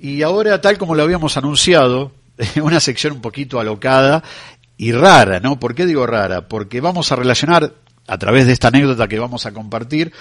Y 0.00 0.22
ahora, 0.22 0.60
tal 0.60 0.78
como 0.78 0.96
lo 0.96 1.04
habíamos 1.04 1.36
anunciado, 1.36 2.12
una 2.62 2.80
sección 2.80 3.12
un 3.12 3.20
poquito 3.20 3.60
alocada 3.60 4.24
y 4.76 4.90
rara, 4.90 5.38
¿no? 5.38 5.60
¿Por 5.60 5.76
qué 5.76 5.86
digo 5.86 6.04
rara? 6.04 6.48
Porque 6.48 6.80
vamos 6.80 7.12
a 7.12 7.16
relacionar, 7.16 7.72
a 8.08 8.18
través 8.18 8.46
de 8.46 8.52
esta 8.52 8.68
anécdota 8.68 9.06
que 9.06 9.20
vamos 9.20 9.46
a 9.46 9.52
compartir, 9.52 10.12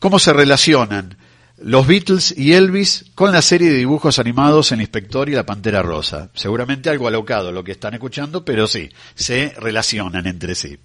cómo 0.00 0.18
se 0.18 0.32
relacionan 0.32 1.16
los 1.64 1.86
Beatles 1.86 2.34
y 2.36 2.52
Elvis 2.52 3.06
con 3.14 3.32
la 3.32 3.42
serie 3.42 3.70
de 3.70 3.78
dibujos 3.78 4.18
animados 4.18 4.72
El 4.72 4.80
Inspector 4.80 5.28
y 5.28 5.32
la 5.32 5.46
Pantera 5.46 5.82
Rosa. 5.82 6.30
Seguramente 6.34 6.90
algo 6.90 7.08
alocado 7.08 7.52
lo 7.52 7.64
que 7.64 7.72
están 7.72 7.94
escuchando, 7.94 8.44
pero 8.44 8.66
sí, 8.66 8.90
se 9.14 9.54
relacionan 9.58 10.26
entre 10.26 10.54
sí. 10.54 10.78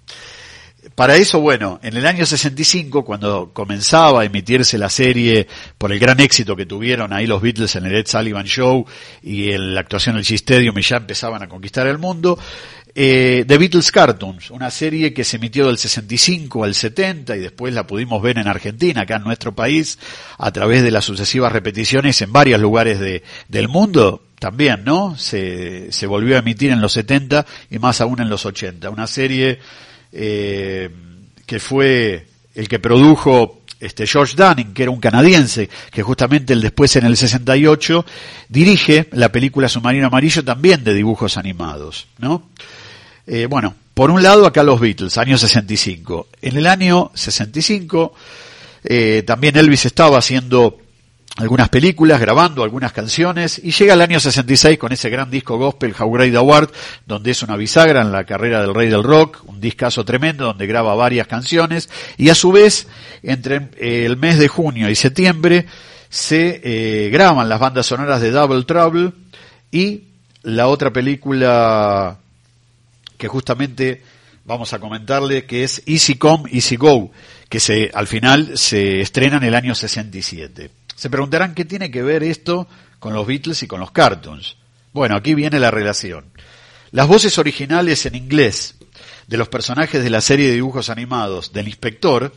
Para 0.94 1.16
eso, 1.16 1.40
bueno, 1.40 1.80
en 1.82 1.96
el 1.96 2.06
año 2.06 2.24
65, 2.24 3.04
cuando 3.04 3.52
comenzaba 3.52 4.22
a 4.22 4.24
emitirse 4.24 4.78
la 4.78 4.88
serie 4.88 5.48
por 5.76 5.90
el 5.92 5.98
gran 5.98 6.20
éxito 6.20 6.54
que 6.54 6.66
tuvieron 6.66 7.12
ahí 7.12 7.26
los 7.26 7.42
Beatles 7.42 7.74
en 7.74 7.86
el 7.86 7.96
Ed 7.96 8.06
Sullivan 8.06 8.46
Show 8.46 8.86
y 9.22 9.50
en 9.50 9.74
la 9.74 9.80
actuación 9.80 10.14
del 10.14 10.24
G-Stadium 10.24 10.78
y 10.78 10.82
ya 10.82 10.98
empezaban 10.98 11.42
a 11.42 11.48
conquistar 11.48 11.88
el 11.88 11.98
mundo, 11.98 12.38
eh, 13.00 13.44
The 13.46 13.58
Beatles 13.58 13.92
Cartoons, 13.92 14.50
una 14.50 14.72
serie 14.72 15.14
que 15.14 15.22
se 15.22 15.36
emitió 15.36 15.68
del 15.68 15.78
65 15.78 16.64
al 16.64 16.74
70 16.74 17.36
y 17.36 17.38
después 17.38 17.72
la 17.72 17.86
pudimos 17.86 18.20
ver 18.20 18.38
en 18.38 18.48
Argentina, 18.48 19.02
acá 19.02 19.16
en 19.16 19.22
nuestro 19.22 19.54
país, 19.54 20.00
a 20.36 20.50
través 20.50 20.82
de 20.82 20.90
las 20.90 21.04
sucesivas 21.04 21.52
repeticiones 21.52 22.20
en 22.22 22.32
varios 22.32 22.60
lugares 22.60 22.98
de, 22.98 23.22
del 23.46 23.68
mundo, 23.68 24.24
también, 24.40 24.82
¿no? 24.82 25.16
Se, 25.16 25.90
volvió 26.08 26.34
a 26.34 26.40
emitir 26.40 26.72
en 26.72 26.80
los 26.80 26.92
70 26.94 27.46
y 27.70 27.78
más 27.78 28.00
aún 28.00 28.20
en 28.20 28.28
los 28.28 28.44
80. 28.44 28.90
Una 28.90 29.06
serie 29.06 29.60
eh, 30.10 30.90
que 31.46 31.60
fue 31.60 32.26
el 32.56 32.66
que 32.66 32.80
produjo 32.80 33.62
este 33.78 34.08
George 34.08 34.34
Dunning, 34.36 34.74
que 34.74 34.82
era 34.82 34.90
un 34.90 34.98
canadiense, 34.98 35.70
que 35.92 36.02
justamente 36.02 36.52
el 36.52 36.60
después 36.60 36.96
en 36.96 37.06
el 37.06 37.16
68 37.16 38.04
dirige 38.48 39.06
la 39.12 39.30
película 39.30 39.68
Submarino 39.68 40.08
Amarillo 40.08 40.44
también 40.44 40.82
de 40.82 40.94
dibujos 40.94 41.36
animados, 41.36 42.08
¿no? 42.18 42.42
Eh, 43.30 43.44
bueno, 43.44 43.74
por 43.92 44.10
un 44.10 44.22
lado 44.22 44.46
acá 44.46 44.62
los 44.62 44.80
Beatles, 44.80 45.18
año 45.18 45.36
65. 45.36 46.28
En 46.40 46.56
el 46.56 46.66
año 46.66 47.10
65 47.12 48.14
eh, 48.84 49.22
también 49.26 49.54
Elvis 49.54 49.84
estaba 49.84 50.16
haciendo 50.16 50.78
algunas 51.36 51.68
películas, 51.68 52.22
grabando 52.22 52.62
algunas 52.62 52.92
canciones, 52.92 53.60
y 53.62 53.72
llega 53.72 53.92
el 53.92 54.00
año 54.00 54.18
66 54.18 54.78
con 54.78 54.92
ese 54.92 55.10
gran 55.10 55.30
disco 55.30 55.58
gospel, 55.58 55.94
How 55.96 56.10
Great 56.10 56.34
Award, 56.36 56.70
donde 57.04 57.32
es 57.32 57.42
una 57.42 57.56
bisagra 57.56 58.00
en 58.00 58.12
la 58.12 58.24
carrera 58.24 58.62
del 58.62 58.74
rey 58.74 58.88
del 58.88 59.04
rock, 59.04 59.42
un 59.44 59.60
discazo 59.60 60.06
tremendo 60.06 60.46
donde 60.46 60.66
graba 60.66 60.94
varias 60.94 61.26
canciones, 61.26 61.90
y 62.16 62.30
a 62.30 62.34
su 62.34 62.50
vez, 62.50 62.88
entre 63.22 63.68
eh, 63.76 64.06
el 64.06 64.16
mes 64.16 64.38
de 64.38 64.48
junio 64.48 64.88
y 64.88 64.94
septiembre, 64.94 65.66
se 66.08 67.10
graban 67.12 67.50
las 67.50 67.60
bandas 67.60 67.84
sonoras 67.84 68.22
de 68.22 68.30
Double 68.30 68.64
Trouble 68.64 69.12
y 69.70 70.04
la 70.42 70.68
otra 70.68 70.90
película 70.90 72.16
que 73.18 73.28
justamente 73.28 74.02
vamos 74.44 74.72
a 74.72 74.78
comentarle 74.78 75.44
que 75.44 75.64
es 75.64 75.82
Easy 75.84 76.14
Come, 76.14 76.50
Easy 76.50 76.76
Go, 76.76 77.10
que 77.50 77.60
se, 77.60 77.90
al 77.92 78.06
final 78.06 78.56
se 78.56 79.00
estrena 79.00 79.36
en 79.36 79.44
el 79.44 79.54
año 79.54 79.74
67. 79.74 80.70
Se 80.94 81.10
preguntarán 81.10 81.54
qué 81.54 81.64
tiene 81.64 81.90
que 81.90 82.02
ver 82.02 82.22
esto 82.22 82.66
con 82.98 83.12
los 83.12 83.26
Beatles 83.26 83.62
y 83.62 83.66
con 83.66 83.80
los 83.80 83.90
cartoons. 83.90 84.56
Bueno, 84.92 85.16
aquí 85.16 85.34
viene 85.34 85.60
la 85.60 85.70
relación. 85.70 86.24
Las 86.90 87.06
voces 87.06 87.36
originales 87.38 88.06
en 88.06 88.14
inglés 88.14 88.76
de 89.26 89.36
los 89.36 89.48
personajes 89.48 90.02
de 90.02 90.10
la 90.10 90.22
serie 90.22 90.48
de 90.48 90.54
dibujos 90.54 90.88
animados 90.88 91.52
del 91.52 91.68
inspector, 91.68 92.32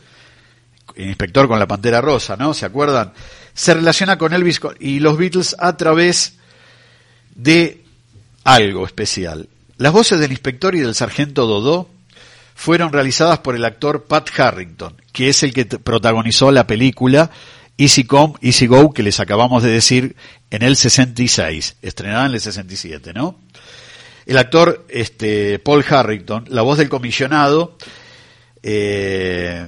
el 0.94 1.08
inspector 1.08 1.48
con 1.48 1.58
la 1.58 1.66
pantera 1.66 2.00
rosa, 2.00 2.36
¿no? 2.36 2.52
¿Se 2.52 2.66
acuerdan? 2.66 3.14
Se 3.54 3.72
relaciona 3.72 4.18
con 4.18 4.34
Elvis 4.34 4.60
y 4.78 5.00
los 5.00 5.16
Beatles 5.16 5.56
a 5.58 5.76
través 5.76 6.34
de 7.34 7.84
algo 8.44 8.84
especial. 8.84 9.48
Las 9.82 9.92
voces 9.92 10.20
del 10.20 10.30
inspector 10.30 10.76
y 10.76 10.78
del 10.78 10.94
sargento 10.94 11.44
Dodó 11.44 11.90
fueron 12.54 12.92
realizadas 12.92 13.40
por 13.40 13.56
el 13.56 13.64
actor 13.64 14.04
Pat 14.04 14.30
Harrington, 14.38 14.94
que 15.10 15.28
es 15.28 15.42
el 15.42 15.52
que 15.52 15.64
protagonizó 15.64 16.52
la 16.52 16.68
película 16.68 17.32
Easy 17.76 18.04
Come, 18.04 18.34
Easy 18.42 18.68
Go, 18.68 18.92
que 18.92 19.02
les 19.02 19.18
acabamos 19.18 19.64
de 19.64 19.72
decir 19.72 20.14
en 20.50 20.62
el 20.62 20.76
66, 20.76 21.78
estrenada 21.82 22.26
en 22.26 22.34
el 22.34 22.40
67, 22.40 23.12
¿no? 23.12 23.40
El 24.24 24.38
actor 24.38 24.86
este, 24.88 25.58
Paul 25.58 25.84
Harrington, 25.88 26.44
la 26.50 26.62
voz 26.62 26.78
del 26.78 26.88
comisionado, 26.88 27.76
eh, 28.62 29.66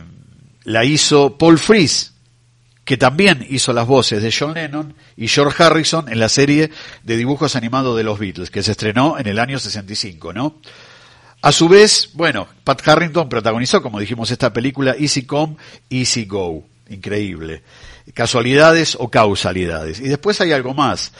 la 0.62 0.84
hizo 0.84 1.36
Paul 1.36 1.58
Fries, 1.58 2.13
que 2.84 2.96
también 2.96 3.46
hizo 3.48 3.72
las 3.72 3.86
voces 3.86 4.22
de 4.22 4.34
John 4.36 4.54
Lennon 4.54 4.94
y 5.16 5.28
George 5.28 5.62
Harrison 5.62 6.08
en 6.10 6.20
la 6.20 6.28
serie 6.28 6.70
de 7.02 7.16
dibujos 7.16 7.56
animados 7.56 7.96
de 7.96 8.04
los 8.04 8.18
Beatles, 8.18 8.50
que 8.50 8.62
se 8.62 8.72
estrenó 8.72 9.18
en 9.18 9.26
el 9.26 9.38
año 9.38 9.58
65, 9.58 10.32
¿no? 10.32 10.60
A 11.40 11.52
su 11.52 11.68
vez, 11.68 12.10
bueno, 12.14 12.48
Pat 12.64 12.86
Harrington 12.86 13.28
protagonizó, 13.28 13.82
como 13.82 14.00
dijimos, 14.00 14.30
esta 14.30 14.52
película 14.52 14.96
Easy 14.98 15.24
Come, 15.24 15.56
Easy 15.90 16.24
Go. 16.24 16.64
Increíble. 16.88 17.62
Casualidades 18.12 18.96
o 18.98 19.10
causalidades. 19.10 20.00
Y 20.00 20.08
después 20.08 20.40
hay 20.40 20.52
algo 20.52 20.74
más. 20.74 21.12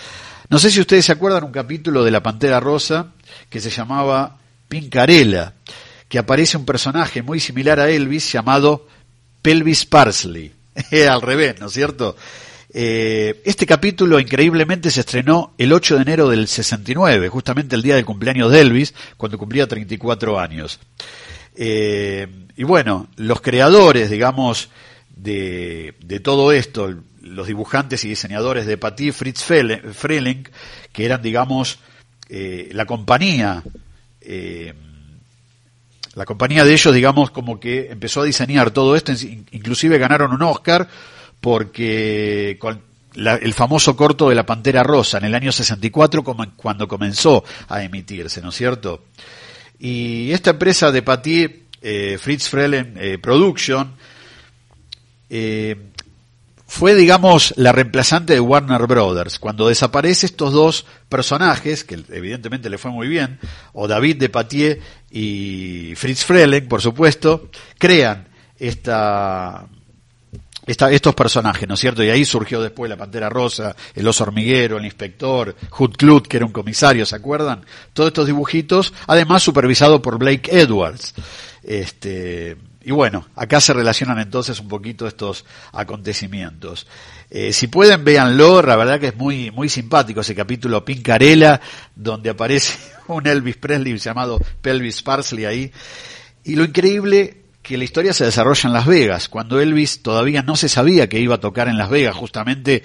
No 0.49 0.59
sé 0.59 0.71
si 0.71 0.80
ustedes 0.80 1.06
se 1.06 1.12
acuerdan 1.12 1.44
un 1.44 1.52
capítulo 1.52 2.04
de 2.04 2.11
La 2.11 2.23
Pantera 2.23 2.61
Rosa 2.61 3.12
que 3.49 3.61
se 3.61 3.71
llamaba 3.71 4.38
Pincarela, 4.68 5.54
que 6.09 6.18
aparece 6.18 6.56
un 6.56 6.66
personaje 6.66 7.23
muy 7.23 7.40
similar 7.40 7.80
a 7.80 7.88
Elvis 7.88 8.33
llamado 8.33 8.87
Pelvis 9.42 9.87
Parsley. 9.87 10.52
Al 11.11 11.23
revés, 11.23 11.61
¿no 11.61 11.66
es 11.66 11.73
cierto? 11.73 12.16
Eh, 12.76 13.40
este 13.45 13.66
capítulo 13.66 14.19
increíblemente 14.19 14.90
se 14.90 15.00
estrenó 15.00 15.54
el 15.59 15.73
8 15.73 15.97
de 15.97 16.02
enero 16.02 16.28
del 16.28 16.49
69, 16.49 17.28
justamente 17.28 17.76
el 17.76 17.83
día 17.83 17.95
del 17.95 18.04
cumpleaños 18.04 18.50
de 18.50 18.61
Elvis, 18.61 18.95
cuando 19.16 19.38
cumplía 19.38 19.69
34 19.69 20.40
años. 20.40 20.81
Eh, 21.54 22.26
y 22.57 22.64
bueno, 22.64 23.09
los 23.16 23.40
creadores, 23.40 24.11
digamos, 24.11 24.71
de, 25.16 25.95
todo 26.23 26.52
esto, 26.52 26.95
los 27.23 27.47
dibujantes 27.47 28.04
y 28.04 28.09
diseñadores 28.09 28.66
de 28.66 28.76
Patti 28.76 29.12
Fritz 29.12 29.43
Freling, 29.43 30.45
que 30.93 31.04
eran, 31.04 31.23
digamos, 31.23 31.78
eh, 32.28 32.71
la 32.73 32.87
compañía, 32.87 33.62
eh, 34.21 34.75
la 36.14 36.25
compañía 36.25 36.64
de 36.64 36.73
ellos, 36.73 36.94
digamos, 36.94 37.30
como 37.30 37.59
que 37.59 37.90
empezó 37.90 38.23
a 38.23 38.25
diseñar 38.25 38.71
todo 38.71 38.97
esto, 38.97 39.12
inclusive 39.50 39.99
ganaron 39.99 40.33
un 40.33 40.42
Oscar 40.42 40.88
porque 41.40 42.56
con 42.61 42.80
la, 43.14 43.35
el 43.35 43.52
famoso 43.52 43.97
corto 43.97 44.28
de 44.28 44.35
la 44.35 44.47
Pantera 44.47 44.83
Rosa 44.83 45.18
en 45.18 45.25
el 45.25 45.35
año 45.35 45.52
64 45.52 46.23
como, 46.25 46.54
cuando 46.56 46.88
comenzó 46.88 47.44
a 47.68 47.83
emitirse, 47.83 48.40
¿no 48.40 48.49
es 48.50 48.54
cierto? 48.54 49.04
Y 49.78 50.30
esta 50.33 50.50
empresa 50.50 50.90
de 50.90 51.02
Patti, 51.02 51.64
eh, 51.83 52.16
Fritz 52.21 52.49
Frelen 52.49 52.94
eh, 52.97 53.19
Production, 53.19 53.95
eh, 55.28 55.76
fue, 56.75 56.97
digamos, 56.97 57.54
la 57.56 57.71
reemplazante 57.71 58.32
de 58.32 58.41
Warner 58.41 58.89
Brothers. 58.89 59.39
Cuando 59.39 59.69
desaparece 59.69 60.26
estos 60.26 60.52
dos 60.52 60.87
personajes, 61.08 61.84
que 61.84 62.02
evidentemente 62.10 62.69
le 62.69 62.78
fue 62.78 62.91
muy 62.91 63.06
bien, 63.06 63.39
o 63.75 63.87
David 63.87 64.17
de 64.17 64.28
Patier 64.28 64.80
y 65.08 65.93
Fritz 65.95 66.25
Freleng, 66.25 66.67
por 66.67 66.82
supuesto, 66.82 67.49
crean 67.78 68.26
esta, 68.58 69.69
esta, 70.67 70.91
estos 70.91 71.15
personajes, 71.15 71.69
¿no 71.69 71.75
es 71.75 71.80
cierto? 71.80 72.02
Y 72.02 72.10
ahí 72.10 72.25
surgió 72.25 72.60
después 72.60 72.91
la 72.91 72.97
Pantera 72.97 73.28
Rosa, 73.28 73.76
el 73.95 74.08
oso 74.08 74.25
hormiguero, 74.25 74.78
el 74.78 74.84
inspector, 74.84 75.54
Hood 75.71 75.93
Clut, 75.93 76.26
que 76.26 76.39
era 76.39 76.47
un 76.47 76.50
comisario, 76.52 77.06
¿se 77.06 77.15
acuerdan? 77.15 77.65
Todos 77.93 78.08
estos 78.08 78.26
dibujitos, 78.26 78.93
además 79.06 79.45
supervisado 79.45 80.02
por 80.02 80.19
Blake 80.19 80.50
Edwards. 80.50 81.15
Este, 81.63 82.56
y 82.84 82.90
bueno, 82.92 83.26
acá 83.34 83.60
se 83.60 83.73
relacionan 83.73 84.18
entonces 84.18 84.60
un 84.60 84.68
poquito 84.68 85.06
estos 85.06 85.44
acontecimientos. 85.73 86.86
Eh, 87.30 87.52
si 87.52 87.68
pueden, 87.68 88.04
véanlo, 88.04 88.60
la 88.62 88.76
verdad 88.76 89.00
que 89.00 89.08
es 89.08 89.16
muy, 89.16 89.50
muy 89.50 89.68
simpático 89.68 90.20
ese 90.20 90.34
capítulo 90.34 90.84
Pincarela, 90.84 91.60
donde 91.94 92.30
aparece 92.30 92.78
un 93.08 93.26
Elvis 93.26 93.56
Presley 93.56 93.97
llamado 93.99 94.38
Pelvis 94.60 95.02
Parsley 95.02 95.47
ahí. 95.47 95.73
Y 96.44 96.56
lo 96.56 96.64
increíble 96.64 97.44
que 97.64 97.78
la 97.78 97.84
historia 97.84 98.12
se 98.12 98.26
desarrolla 98.26 98.68
en 98.68 98.74
Las 98.74 98.86
Vegas, 98.86 99.30
cuando 99.30 99.58
Elvis 99.58 100.02
todavía 100.02 100.42
no 100.42 100.54
se 100.54 100.68
sabía 100.68 101.08
que 101.08 101.18
iba 101.18 101.36
a 101.36 101.40
tocar 101.40 101.66
en 101.66 101.78
Las 101.78 101.88
Vegas, 101.88 102.14
justamente 102.14 102.82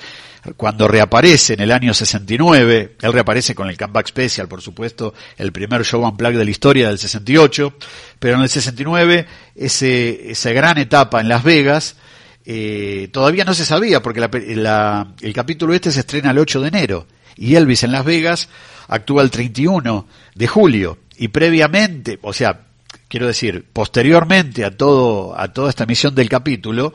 cuando 0.55 0.87
reaparece 0.87 1.55
en 1.55 1.59
el 1.59 1.73
año 1.73 1.93
69, 1.93 2.95
él 3.01 3.13
reaparece 3.13 3.53
con 3.53 3.69
el 3.69 3.77
comeback 3.77 4.07
special, 4.07 4.47
por 4.47 4.61
supuesto, 4.61 5.13
el 5.37 5.51
primer 5.51 5.83
show 5.83 6.01
unplugged 6.01 6.37
de 6.37 6.45
la 6.45 6.49
historia 6.49 6.87
del 6.87 6.97
68, 6.97 7.73
pero 8.19 8.37
en 8.37 8.41
el 8.41 8.47
69, 8.47 9.27
ese, 9.53 10.31
esa 10.31 10.51
gran 10.53 10.77
etapa 10.77 11.19
en 11.19 11.27
Las 11.27 11.43
Vegas, 11.43 11.97
eh, 12.45 13.09
todavía 13.11 13.43
no 13.43 13.53
se 13.53 13.65
sabía, 13.65 14.01
porque 14.01 14.21
el 14.21 15.33
capítulo 15.33 15.73
este 15.73 15.91
se 15.91 15.99
estrena 15.99 16.31
el 16.31 16.39
8 16.39 16.61
de 16.61 16.67
enero, 16.69 17.05
y 17.35 17.55
Elvis 17.55 17.83
en 17.83 17.91
Las 17.91 18.05
Vegas 18.05 18.47
actúa 18.87 19.23
el 19.23 19.29
31 19.29 20.07
de 20.35 20.47
julio, 20.47 20.99
y 21.17 21.27
previamente, 21.27 22.17
o 22.21 22.31
sea, 22.31 22.68
quiero 23.09 23.27
decir, 23.27 23.65
posteriormente 23.73 24.63
a 24.63 24.71
todo, 24.71 25.37
a 25.37 25.51
toda 25.51 25.69
esta 25.69 25.83
emisión 25.83 26.15
del 26.15 26.29
capítulo, 26.29 26.93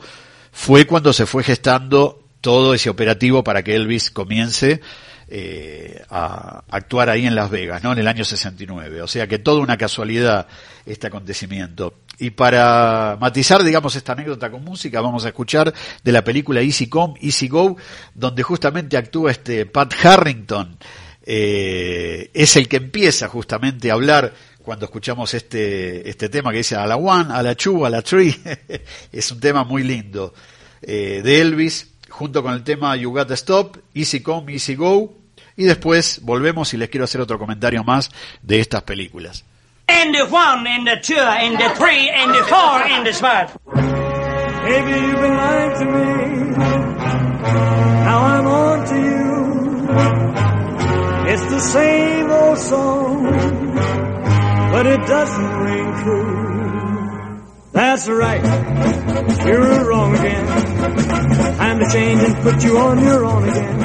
fue 0.51 0.87
cuando 0.87 1.13
se 1.13 1.27
fue 1.27 1.43
gestando 1.43 2.23
todo 2.41 2.73
ese 2.73 2.89
operativo 2.89 3.43
para 3.43 3.61
que 3.63 3.75
Elvis 3.75 4.09
comience 4.09 4.81
eh, 5.27 6.03
a 6.09 6.63
actuar 6.69 7.09
ahí 7.09 7.25
en 7.25 7.35
Las 7.35 7.49
Vegas, 7.49 7.83
¿no? 7.83 7.91
En 7.91 7.99
el 7.99 8.07
año 8.07 8.23
69. 8.23 9.01
O 9.01 9.07
sea 9.07 9.27
que 9.27 9.39
toda 9.39 9.59
una 9.61 9.77
casualidad 9.77 10.47
este 10.85 11.07
acontecimiento. 11.07 11.95
Y 12.19 12.29
para 12.29 13.17
matizar, 13.19 13.63
digamos, 13.63 13.95
esta 13.95 14.13
anécdota 14.13 14.49
con 14.49 14.63
música, 14.63 15.01
vamos 15.01 15.25
a 15.25 15.29
escuchar 15.29 15.73
de 16.03 16.11
la 16.11 16.23
película 16.23 16.61
Easy 16.61 16.87
Come, 16.87 17.15
Easy 17.21 17.47
Go, 17.47 17.75
donde 18.13 18.43
justamente 18.43 18.95
actúa 18.95 19.31
este 19.31 19.65
Pat 19.65 19.93
Harrington. 20.03 20.77
Eh, 21.25 22.29
es 22.33 22.55
el 22.55 22.67
que 22.67 22.77
empieza 22.77 23.27
justamente 23.27 23.89
a 23.89 23.95
hablar 23.95 24.33
cuando 24.65 24.85
escuchamos 24.85 25.33
este, 25.33 26.09
este 26.09 26.27
tema 26.27 26.51
que 26.51 26.57
dice 26.57 26.75
a 26.75 26.85
la 26.87 26.97
one, 26.97 27.33
a 27.33 27.41
la 27.43 27.55
two, 27.55 27.85
a 27.85 27.89
la 27.89 28.01
three. 28.01 28.35
es 29.11 29.31
un 29.31 29.39
tema 29.39 29.63
muy 29.63 29.83
lindo 29.83 30.33
eh, 30.81 31.21
de 31.23 31.41
Elvis, 31.41 31.93
junto 32.09 32.41
con 32.43 32.53
el 32.53 32.63
tema 32.63 32.95
You 32.95 33.11
Got 33.11 33.27
to 33.27 33.33
Stop, 33.35 33.77
Easy 33.93 34.21
Come, 34.21 34.53
Easy 34.53 34.75
Go. 34.75 35.15
Y 35.55 35.63
después 35.63 36.19
volvemos 36.23 36.73
y 36.73 36.77
les 36.77 36.89
quiero 36.89 37.05
hacer 37.05 37.21
otro 37.21 37.39
comentario 37.39 37.83
más 37.83 38.11
de 38.41 38.59
estas 38.59 38.81
películas. 38.81 39.45
And 39.87 40.13
the 40.13 40.23
one, 40.23 40.67
and 40.67 40.87
the 40.87 40.97
two, 40.99 41.15
and 41.15 41.57
the 41.57 41.69
three, 41.77 42.09
and 42.09 42.33
the 42.33 42.43
four, 42.43 42.81
and 42.81 43.05
the 43.05 43.13
five. 43.13 43.55
Maybe 44.63 44.91
you've 44.99 45.21
been 45.21 45.37
lying 45.37 45.73
to 45.77 45.85
me. 45.85 46.57
Now 48.03 48.19
I'm 48.25 48.47
on 48.47 48.85
to 48.87 48.95
you. 48.95 49.25
It's 51.27 51.45
the 51.51 51.59
same 51.59 52.31
old 52.31 52.57
song, 52.57 53.25
but 54.75 54.85
it 54.87 55.07
doesn't 55.07 55.57
ring 55.59 56.03
true. 56.03 57.41
That's 57.71 58.09
right. 58.09 58.43
You're 59.45 59.89
wrong 59.89 60.13
again. 60.17 60.45
Time 61.55 61.79
to 61.79 61.89
change 61.93 62.21
and 62.21 62.35
put 62.43 62.61
you 62.61 62.77
on 62.77 63.01
your 63.01 63.23
own 63.23 63.47
again. 63.47 63.79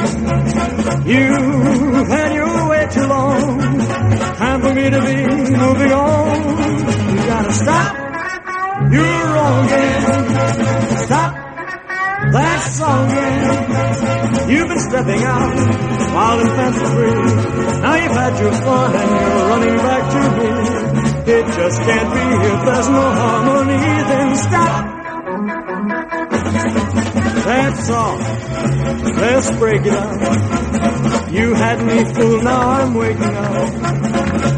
You've 1.07 2.09
had 2.09 2.35
your 2.35 2.68
way 2.70 2.88
too 2.90 3.07
long. 3.07 3.59
Time 4.42 4.61
for 4.62 4.74
me 4.74 4.90
to 4.90 5.00
be 5.00 5.16
moving 5.64 5.92
on. 5.92 6.59
You 7.11 7.22
gotta 7.35 7.53
stop. 7.53 8.92
You're 8.92 9.24
wrong 9.35 9.66
again. 9.66 10.96
Stop 11.07 11.49
that 12.33 12.61
song. 12.78 13.09
You've 14.50 14.68
been 14.68 14.78
stepping 14.78 15.22
out, 15.24 15.52
and 16.40 16.50
fancy 16.50 16.87
free. 16.94 17.80
Now 17.80 17.94
you've 17.96 18.12
had 18.12 18.38
your 18.40 18.52
fun 18.52 18.96
and 18.96 19.11
you're 19.20 19.48
running 19.48 19.76
back 19.76 20.04
to 20.14 20.20
me. 20.37 20.48
It 21.33 21.46
just 21.46 21.80
can't 21.83 22.11
be 22.14 22.24
if 22.46 22.64
there's 22.64 22.88
no 22.88 23.11
harmony, 23.20 23.76
then 24.11 24.37
stop. 24.37 25.00
That 27.44 27.76
song, 27.78 28.40
Let's 29.20 29.50
break 29.59 29.83
it 29.85 29.92
up. 29.92 31.30
You 31.30 31.54
had 31.54 31.85
me 31.85 32.04
fooled, 32.14 32.44
now 32.44 32.68
I'm 32.70 32.94
waking 32.94 33.22
up. 33.22 33.74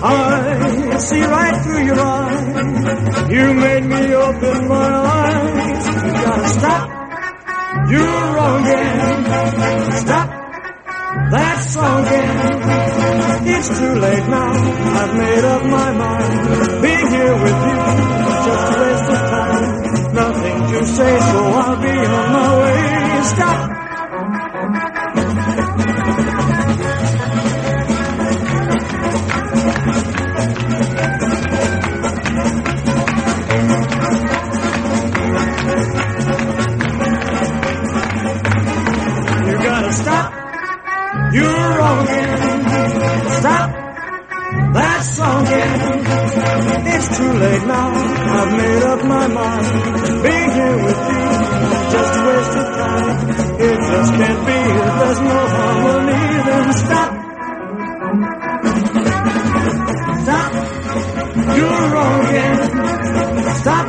I 0.05 0.97
see 0.99 1.23
right 1.23 1.63
through 1.63 1.85
your 1.85 2.01
eyes. 2.01 3.31
You 3.31 3.55
made 3.55 3.85
me 3.85 4.15
open 4.15 4.69
my 4.69 4.89
eyes. 4.97 5.87
You 5.87 6.13
gotta 6.13 6.49
stop. 6.49 7.02
You're 7.91 8.25
wrong 8.35 8.67
again. 8.67 9.25
Stop 10.05 10.29
that 11.33 11.59
song 11.73 12.07
again. 12.07 13.55
It's 13.55 13.69
too 13.79 13.95
late 13.95 14.27
now. 14.29 14.53
I've 15.01 15.15
made 15.17 15.45
up 15.45 15.63
my 15.65 15.93
mind. 15.93 16.83
Being 16.83 17.11
here 17.11 17.35
with 17.45 17.59
you 17.69 17.79
is 18.31 18.39
just 18.47 18.73
a 18.73 18.81
waste 18.83 19.11
of 19.11 19.23
time. 19.33 20.15
Nothing 20.15 20.59
to 20.73 20.87
say, 20.87 21.19
so 21.21 21.39
I'll 21.61 21.83
be 21.83 21.89
on 21.89 22.33
my 22.33 22.49
way. 22.63 23.23
Stop. 23.25 23.72
It's 47.05 47.19
too 47.19 47.33
late 47.33 47.67
now. 47.67 47.89
I've 47.91 48.53
made 48.53 48.83
up 48.85 49.05
my 49.05 49.27
mind. 49.27 49.67
Being 50.23 50.51
here 50.53 50.77
with 50.87 51.01
you, 51.11 51.25
just 51.91 52.13
a 52.15 52.23
waste 52.29 52.57
of 52.63 52.69
time. 52.79 53.11
It 53.59 53.77
just 53.91 54.13
can't 54.15 54.41
be 54.47 54.59
there's 55.03 55.21
no 55.21 55.39
harmony. 55.57 56.23
Then 56.47 56.73
stop. 56.85 57.11
Stop. 60.23 60.53
You're 61.59 61.85
wrong 61.93 62.21
again. 62.25 62.57
Stop 63.63 63.87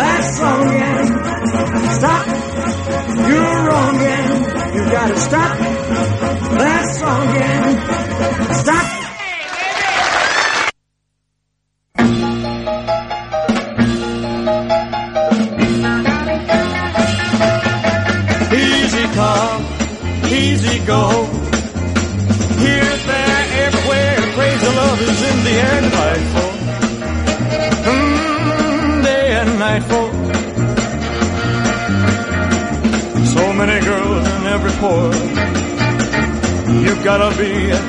that 0.00 0.20
song 0.34 0.62
again. 0.74 1.06
Stop. 2.00 2.26
You're 3.30 3.58
wrong 3.68 3.94
again. 3.94 4.74
You 4.74 4.82
gotta 4.90 5.16
stop 5.16 5.58
that 6.58 6.84
song 6.98 7.28
again. 7.36 8.54
Stop. 8.54 8.99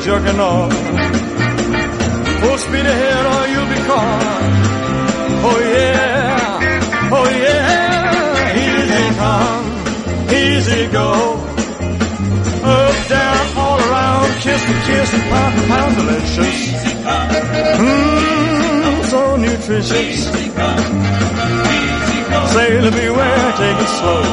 Juggernaut. 0.03 0.71
Full 2.41 2.57
speed 2.57 2.85
ahead 2.93 3.25
or 3.33 3.41
you'll 3.51 3.69
be 3.69 3.81
caught. 3.87 4.41
Oh 5.43 5.59
yeah, 5.75 7.11
oh 7.17 7.27
yeah. 7.45 8.61
Easy 8.65 9.05
come, 9.21 9.65
easy 10.33 10.81
go. 10.91 11.07
Up, 12.63 13.07
down, 13.09 13.57
all 13.57 13.79
around, 13.79 14.29
kiss 14.41 14.61
to 14.65 14.73
kiss 14.87 15.13
and 15.13 15.23
pound 15.29 15.53
to 15.59 15.67
pound 15.67 15.95
delicious. 15.95 16.59
Mmm, 17.81 19.03
so 19.11 19.35
nutritious. 19.35 20.17
Sailor 22.53 22.91
beware, 22.91 23.51
take 23.61 23.79
it 23.85 23.91
slow. 23.97 24.23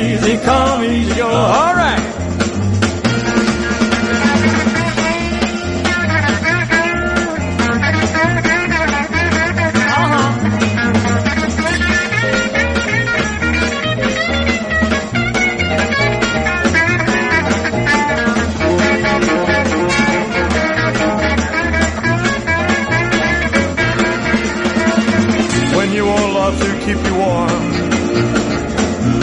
Easy 0.00 0.36
come, 0.44 0.84
easy 0.84 1.14
go. 1.16 1.28
All 1.28 1.74
right. 1.74 2.39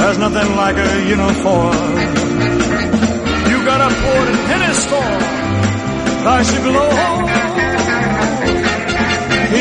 There's 0.08 0.20
nothing 0.20 0.56
like 0.56 0.78
a 0.78 1.10
uniform. 1.10 1.76
You 3.52 3.58
got 3.68 3.80
a 3.84 3.92
port 4.02 4.28
in 4.32 4.40
any 4.56 4.74
storm, 4.84 5.20
nice 6.24 6.50
and 6.56 6.64
glow. 6.64 6.92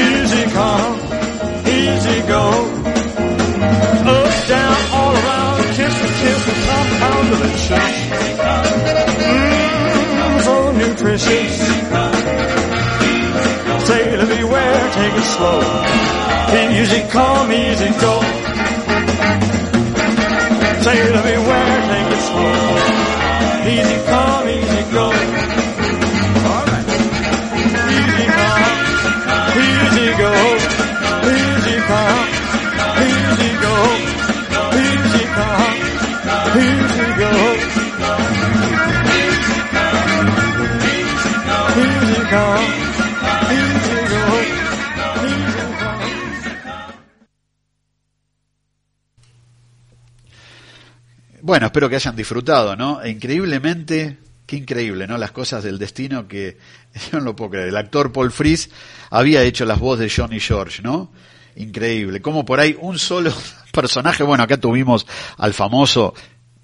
Easy 0.03 0.45
come, 0.55 0.95
easy 1.67 2.19
go. 2.31 2.45
Up, 4.15 4.33
down, 4.47 4.77
all 4.95 5.15
around, 5.19 5.63
kiss 5.75 5.95
for 6.01 6.13
kiss, 6.21 6.41
the 6.47 6.55
compound 6.69 7.27
of 7.33 7.39
delicious. 7.41 7.97
Mmm, 9.27 10.35
so 10.47 10.55
nutritious. 10.79 11.55
Sailor 13.89 14.27
beware, 14.27 14.91
take 14.95 15.15
it 15.21 15.27
slow. 15.35 15.61
Easy 16.79 17.01
come, 17.11 17.51
easy 17.51 17.91
go. 18.01 18.36
Sailor 20.87 21.23
beware, 21.23 21.81
take 21.91 22.11
it 22.15 22.23
slow. 22.29 22.79
Easy 23.75 23.99
come, 24.07 24.49
easy 24.49 24.83
go. 24.95 25.07
All 26.47 26.65
right. 26.71 26.89
Easy 27.97 28.27
come, 28.39 28.81
easy 29.67 30.09
go. 30.23 30.31
Easy 31.35 31.77
come, 31.91 32.29
easy 33.03 33.51
go. 33.65 33.75
Easy 34.79 35.25
come, 35.35 35.79
easy 36.63 37.09
go. 37.19 37.33
Easy 41.83 42.21
come, 42.31 42.63
easy 42.63 43.06
Bueno, 51.47 51.67
espero 51.67 51.89
que 51.89 51.95
hayan 51.95 52.17
disfrutado, 52.17 52.75
¿no? 52.75 53.01
E 53.01 53.09
increíblemente, 53.09 54.19
qué 54.47 54.57
increíble, 54.57 55.07
¿no? 55.07 55.17
Las 55.17 55.31
cosas 55.31 55.63
del 55.63 55.79
destino 55.79 56.27
que 56.27 56.59
yo 57.13 57.21
no 57.21 57.25
lo 57.27 57.37
puedo 57.37 57.53
creer. 57.53 57.69
El 57.69 57.77
actor 57.77 58.11
Paul 58.11 58.33
Fries 58.33 58.69
había 59.11 59.45
hecho 59.45 59.65
las 59.65 59.79
voces 59.79 60.01
de 60.01 60.23
Johnny 60.23 60.41
George, 60.41 60.83
¿no? 60.83 61.13
Increíble. 61.55 62.21
Como 62.21 62.45
por 62.45 62.59
ahí 62.59 62.77
un 62.81 62.99
solo 62.99 63.33
personaje, 63.73 64.25
bueno, 64.25 64.43
acá 64.43 64.57
tuvimos 64.57 65.07
al 65.39 65.55
famoso, 65.55 66.15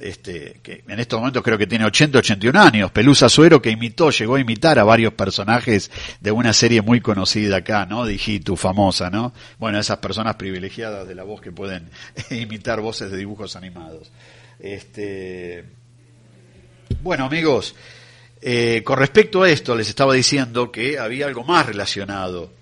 este, 0.00 0.58
que 0.64 0.82
en 0.88 0.98
estos 0.98 1.20
momentos 1.20 1.44
creo 1.44 1.56
que 1.56 1.68
tiene 1.68 1.84
80, 1.84 2.18
81 2.18 2.60
años, 2.60 2.90
Pelusa 2.90 3.28
Suero, 3.28 3.62
que 3.62 3.70
imitó, 3.70 4.10
llegó 4.10 4.34
a 4.34 4.40
imitar 4.40 4.80
a 4.80 4.84
varios 4.84 5.14
personajes 5.14 5.92
de 6.20 6.32
una 6.32 6.52
serie 6.52 6.82
muy 6.82 7.00
conocida 7.00 7.58
acá, 7.58 7.86
¿no? 7.86 8.04
De 8.04 8.14
Hitu, 8.14 8.56
famosa, 8.56 9.10
¿no? 9.10 9.32
Bueno, 9.60 9.78
esas 9.78 9.98
personas 9.98 10.34
privilegiadas 10.34 11.06
de 11.06 11.14
la 11.14 11.22
voz 11.22 11.40
que 11.40 11.52
pueden 11.52 11.88
imitar 12.30 12.80
voces 12.80 13.12
de 13.12 13.18
dibujos 13.18 13.54
animados. 13.54 14.10
Este, 14.62 15.64
bueno, 17.02 17.24
amigos, 17.24 17.74
eh, 18.40 18.82
con 18.84 18.96
respecto 18.96 19.42
a 19.42 19.50
esto, 19.50 19.74
les 19.74 19.88
estaba 19.88 20.14
diciendo 20.14 20.70
que 20.70 21.00
había 21.00 21.26
algo 21.26 21.42
más 21.42 21.66
relacionado, 21.66 22.52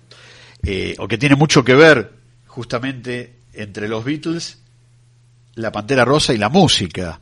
eh, 0.63 0.95
o 0.97 1.07
que 1.07 1.19
tiene 1.19 1.35
mucho 1.35 1.63
que 1.63 1.75
ver 1.75 2.11
justamente 2.47 3.35
entre 3.53 3.87
los 3.87 4.03
Beatles, 4.03 4.60
la 5.55 5.71
Pantera 5.71 6.05
Rosa 6.05 6.33
y 6.33 6.37
la 6.37 6.49
música. 6.49 7.19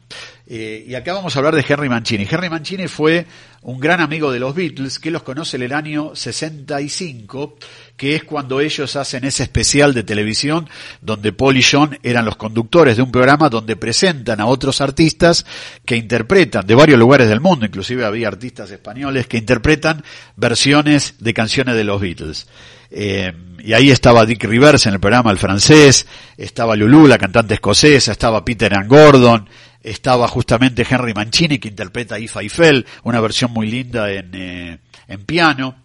Eh, 0.52 0.86
y 0.88 0.96
acá 0.96 1.14
vamos 1.14 1.36
a 1.36 1.40
hablar 1.40 1.56
de 1.56 1.64
Henry 1.68 1.90
Mancini. 1.90 2.28
Henry 2.30 2.50
Mancini 2.50 2.88
fue 2.88 3.28
un 3.62 3.80
gran 3.80 4.02
amigo 4.02 4.32
de 4.32 4.40
los 4.40 4.56
Beatles 4.56 4.98
que 4.98 5.12
los 5.12 5.22
conoce 5.22 5.58
en 5.58 5.64
el 5.64 5.74
año 5.74 6.16
65, 6.16 7.56
que 7.96 8.16
es 8.16 8.24
cuando 8.24 8.60
ellos 8.60 8.96
hacen 8.96 9.26
ese 9.26 9.44
especial 9.44 9.94
de 9.94 10.02
televisión 10.02 10.68
donde 11.02 11.34
Paul 11.34 11.58
y 11.58 11.64
John 11.64 12.00
eran 12.02 12.26
los 12.26 12.36
conductores 12.36 12.98
de 12.98 13.04
un 13.04 13.12
programa 13.12 13.50
donde 13.50 13.76
presentan 13.76 14.42
a 14.42 14.48
otros 14.48 14.82
artistas 14.82 15.46
que 15.86 15.98
interpretan 15.98 16.66
de 16.66 16.74
varios 16.74 16.98
lugares 16.98 17.30
del 17.30 17.42
mundo, 17.42 17.68
inclusive 17.68 18.04
había 18.04 18.28
artistas 18.28 18.72
españoles 18.72 19.28
que 19.28 19.38
interpretan 19.38 20.04
versiones 20.36 21.14
de 21.20 21.34
canciones 21.36 21.76
de 21.76 21.84
los 21.84 22.02
Beatles. 22.02 22.48
Eh, 22.92 23.32
y 23.60 23.74
ahí 23.74 23.92
estaba 23.92 24.26
Dick 24.26 24.44
Rivers 24.44 24.86
en 24.88 24.94
el 24.94 25.00
programa 25.00 25.32
El 25.32 25.38
Francés, 25.38 26.08
estaba 26.38 26.76
Lulu, 26.76 27.08
la 27.08 27.18
cantante 27.18 27.56
escocesa, 27.56 28.12
estaba 28.12 28.44
Peter 28.44 28.74
and 28.74 28.90
Gordon, 28.90 29.48
estaba 29.82 30.28
justamente 30.28 30.86
Henry 30.90 31.14
Mancini 31.14 31.60
que 31.60 31.68
interpreta 31.68 32.16
a 32.16 32.20
If 32.20 32.38
I 32.42 32.50
Fell, 32.50 32.86
una 33.04 33.22
versión 33.22 33.52
muy 33.52 33.68
linda 33.68 34.12
en, 34.12 34.32
eh, 34.34 34.80
en 35.08 35.26
piano. 35.26 35.82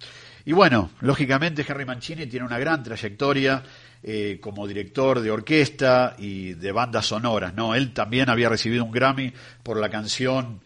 Y 0.46 0.52
bueno, 0.52 0.90
lógicamente 1.00 1.64
Henry 1.66 1.84
Mancini 1.84 2.26
tiene 2.26 2.46
una 2.46 2.58
gran 2.58 2.82
trayectoria 2.82 3.62
eh, 4.02 4.38
como 4.40 4.66
director 4.66 5.20
de 5.20 5.30
orquesta 5.30 6.14
y 6.18 6.52
de 6.54 6.72
bandas 6.72 7.06
sonoras, 7.06 7.54
¿no? 7.54 7.74
Él 7.74 7.92
también 7.94 8.28
había 8.28 8.50
recibido 8.50 8.84
un 8.84 8.92
Grammy 8.92 9.32
por 9.62 9.78
la 9.78 9.88
canción 9.88 10.60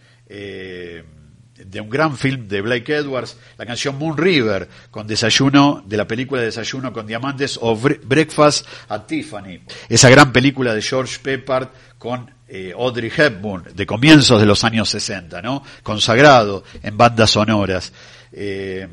de 1.65 1.81
un 1.81 1.91
gran 1.91 2.17
film 2.17 2.49
de 2.49 2.61
Blake 2.61 2.95
Edwards, 2.97 3.37
la 3.57 3.67
canción 3.67 3.99
Moon 3.99 4.17
River, 4.17 4.69
con 4.91 5.07
desayuno, 5.07 5.83
de 5.87 5.97
la 5.97 6.07
película 6.07 6.41
Desayuno 6.41 6.93
con 6.93 7.07
Diamantes 7.07 7.59
o 7.61 7.77
Bre- 7.77 8.01
Breakfast 8.03 8.67
at 8.89 9.07
Tiffany, 9.07 9.61
esa 9.89 10.09
gran 10.11 10.33
película 10.33 10.75
de 10.75 10.83
George 10.83 11.19
Peppard 11.23 11.69
con 11.99 12.31
eh, 12.49 12.73
Audrey 12.77 13.11
Hepburn, 13.15 13.65
de 13.75 13.87
comienzos 13.87 14.41
de 14.41 14.47
los 14.47 14.65
años 14.65 14.89
60, 14.89 15.43
¿no? 15.43 15.63
Consagrado 15.83 16.65
en 16.83 16.97
bandas 16.97 17.31
sonoras. 17.31 17.93
Eh, 18.33 18.87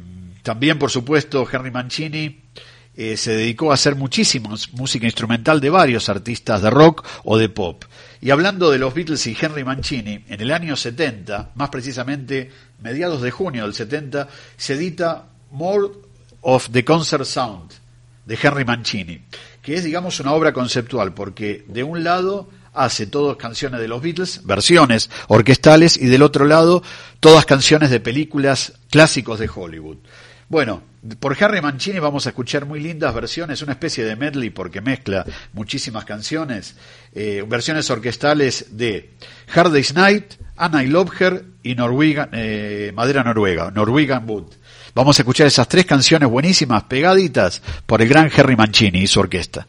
también, 0.44 0.78
por 0.78 0.92
supuesto, 0.92 1.48
Henry 1.52 1.72
Mancini 1.72 2.42
eh, 2.98 3.18
se 3.18 3.34
dedicó 3.36 3.72
a 3.72 3.76
hacer 3.76 3.96
muchísima 3.96 4.50
música 4.74 5.06
instrumental 5.06 5.60
de 5.60 5.70
varios 5.70 6.08
artistas 6.10 6.62
de 6.62 6.70
rock 6.70 7.06
o 7.24 7.38
de 7.38 7.50
pop. 7.50 7.84
Y 8.26 8.32
hablando 8.32 8.72
de 8.72 8.80
los 8.80 8.92
Beatles 8.92 9.28
y 9.28 9.38
Henry 9.40 9.64
Mancini, 9.64 10.26
en 10.28 10.42
el 10.42 10.52
año 10.52 10.76
70, 10.76 11.52
más 11.54 11.70
precisamente 11.70 12.50
mediados 12.82 13.22
de 13.22 13.30
junio 13.30 13.62
del 13.62 13.76
70, 13.76 14.28
se 14.58 14.74
edita 14.74 15.28
More 15.52 15.90
of 16.42 16.70
the 16.72 16.84
Concert 16.84 17.26
Sound 17.26 17.72
de 18.26 18.40
Henry 18.42 18.66
Mancini, 18.66 19.22
que 19.62 19.76
es, 19.76 19.84
digamos, 19.84 20.20
una 20.22 20.34
obra 20.34 20.54
conceptual, 20.54 21.14
porque 21.14 21.66
de 21.68 21.84
un 21.84 22.04
lado 22.04 22.50
hace 22.74 23.06
todas 23.06 23.38
canciones 23.38 23.80
de 23.80 23.88
los 23.88 24.02
Beatles, 24.02 24.44
versiones 24.44 25.12
orquestales, 25.28 25.96
y 25.96 26.08
del 26.08 26.24
otro 26.24 26.46
lado 26.46 26.82
todas 27.20 27.46
canciones 27.46 27.92
de 27.92 28.00
películas 28.00 28.74
clásicos 28.90 29.38
de 29.38 29.52
Hollywood. 29.54 29.98
Bueno, 30.50 30.82
por 31.20 31.36
Harry 31.44 31.62
Mancini 31.62 32.00
vamos 32.00 32.26
a 32.26 32.30
escuchar 32.30 32.66
muy 32.66 32.80
lindas 32.80 33.14
versiones, 33.14 33.62
una 33.62 33.74
especie 33.74 34.04
de 34.04 34.16
medley 34.16 34.50
porque 34.50 34.82
mezcla 34.82 35.26
muchísimas 35.54 36.06
canciones, 36.06 36.76
eh, 37.14 37.44
versiones 37.48 37.90
orquestales 37.90 38.78
de 38.78 39.14
Hard 39.54 39.72
Day's 39.72 39.94
Night, 39.94 40.34
Anna 40.58 40.84
I 40.84 40.88
Love 40.88 41.22
Her 41.22 41.46
y 41.64 41.76
Norwegian, 41.76 42.30
eh, 42.34 42.92
Madera 42.96 43.24
Noruega, 43.24 43.72
Norwegian 43.72 44.28
Wood. 44.28 44.54
Vamos 44.96 45.20
a 45.20 45.22
escuchar 45.22 45.48
esas 45.48 45.68
tres 45.68 45.86
canciones 45.86 46.30
buenísimas, 46.30 46.84
pegaditas 46.84 47.62
por 47.86 48.02
el 48.02 48.08
gran 48.08 48.32
Harry 48.36 48.56
Mancini 48.56 49.00
y 49.00 49.08
su 49.08 49.20
orquesta. 49.20 49.68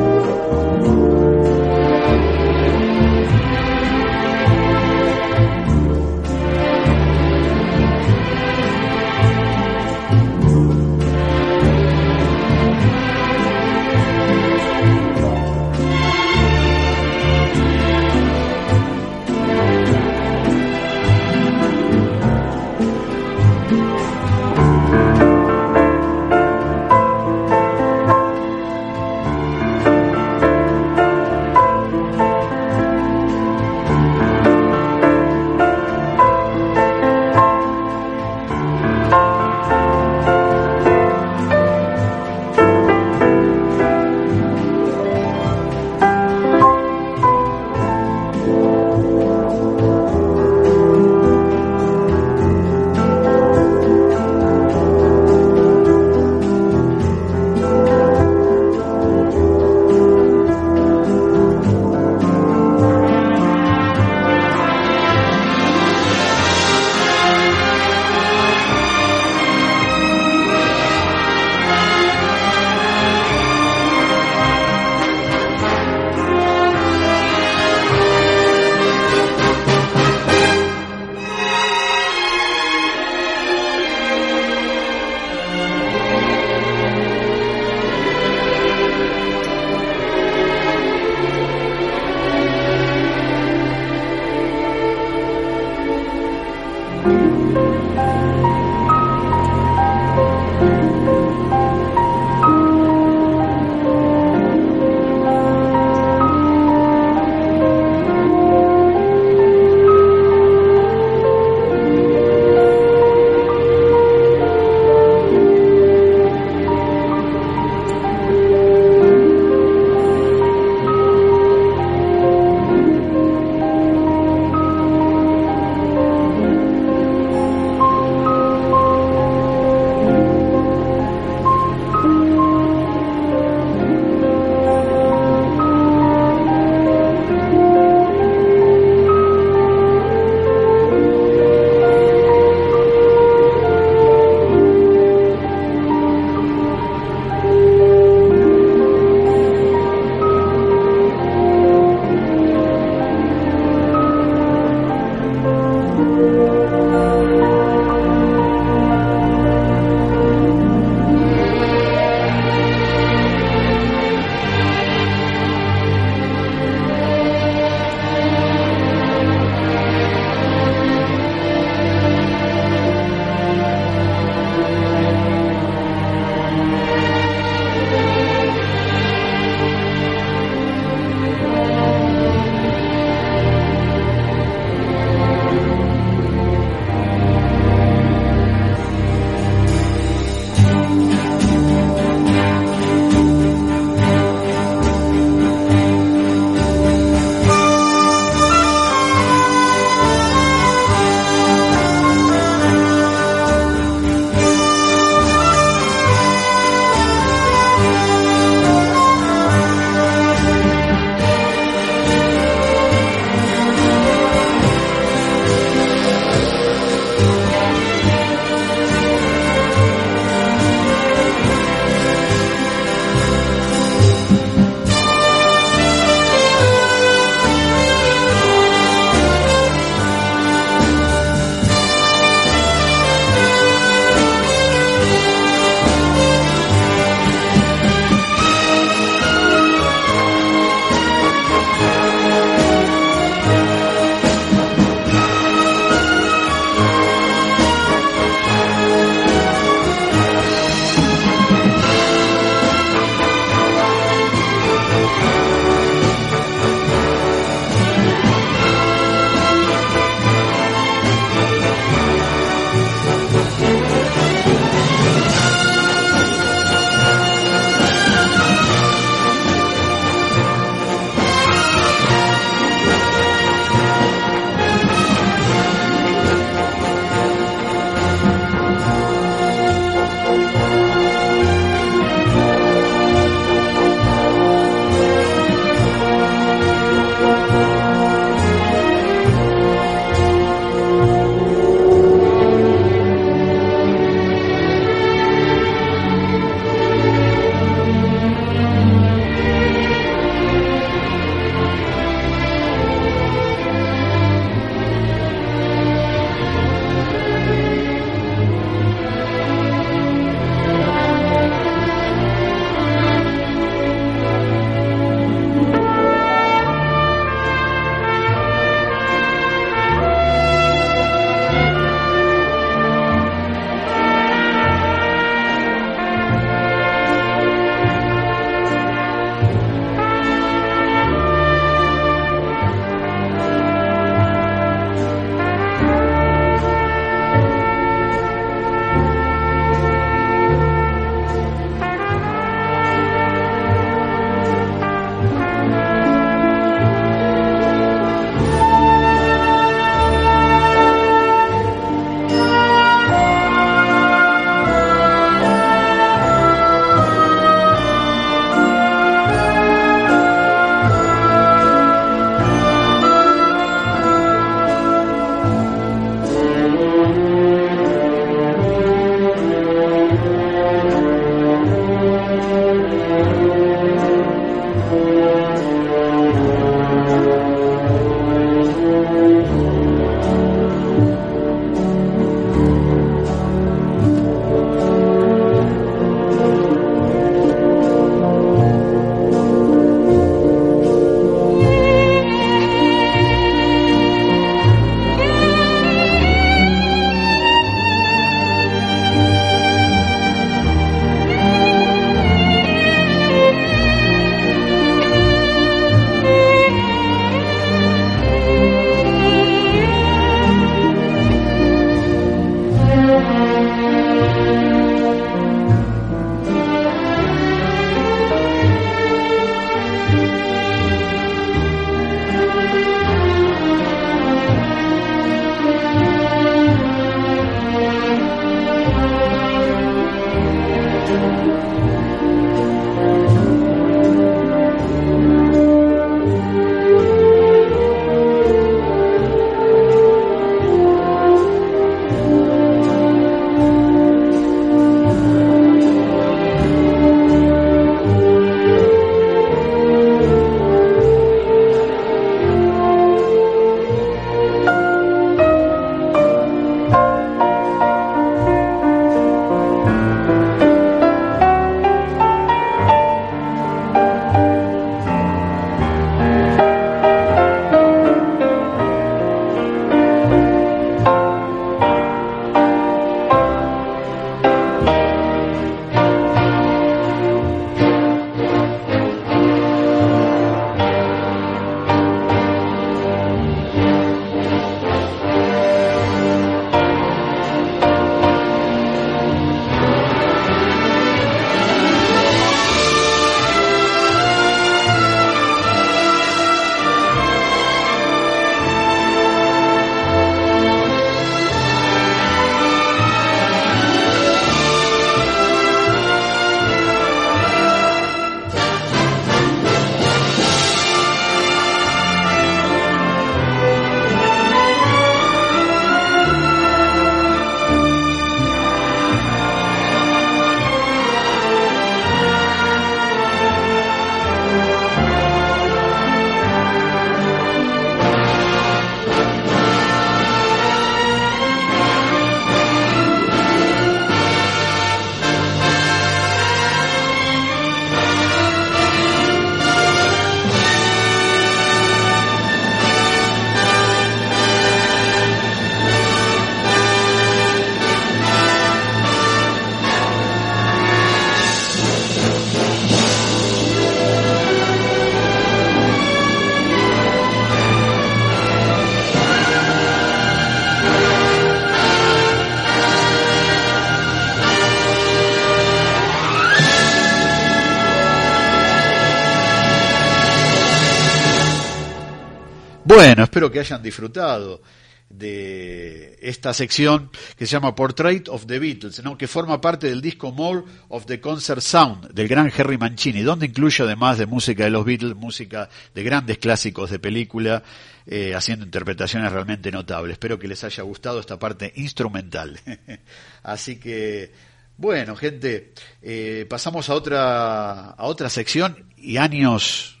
Bueno, 572.93 573.23
espero 573.23 573.49
que 573.49 573.61
hayan 573.61 573.81
disfrutado 573.81 574.61
de 575.09 576.19
esta 576.21 576.53
sección 576.53 577.09
que 577.37 577.45
se 577.45 577.53
llama 577.53 577.73
Portrait 577.73 578.27
of 578.27 578.45
the 578.47 578.59
Beatles, 578.59 579.01
¿no? 579.01 579.17
que 579.17 579.29
forma 579.29 579.61
parte 579.61 579.87
del 579.87 580.01
disco 580.01 580.33
More 580.33 580.63
of 580.89 581.05
the 581.05 581.21
Concert 581.21 581.61
Sound 581.61 582.11
del 582.11 582.27
gran 582.27 582.51
Harry 582.57 582.77
Mancini, 582.77 583.21
donde 583.21 583.45
incluye 583.45 583.81
además 583.81 584.17
de 584.17 584.25
música 584.25 584.65
de 584.65 584.71
los 584.71 584.83
Beatles, 584.83 585.15
música 585.15 585.69
de 585.95 586.03
grandes 586.03 586.37
clásicos 586.37 586.89
de 586.89 586.99
película, 586.99 587.63
eh, 588.05 588.35
haciendo 588.35 588.65
interpretaciones 588.65 589.31
realmente 589.31 589.71
notables. 589.71 590.15
Espero 590.15 590.37
que 590.37 590.49
les 590.49 590.61
haya 590.65 590.83
gustado 590.83 591.21
esta 591.21 591.39
parte 591.39 591.71
instrumental. 591.77 592.59
Así 593.43 593.79
que, 593.79 594.33
bueno, 594.75 595.15
gente, 595.15 595.71
eh, 596.01 596.45
pasamos 596.49 596.89
a 596.89 596.95
otra, 596.95 597.91
a 597.91 598.03
otra 598.03 598.27
sección 598.27 598.91
y 598.97 599.15
años 599.15 600.00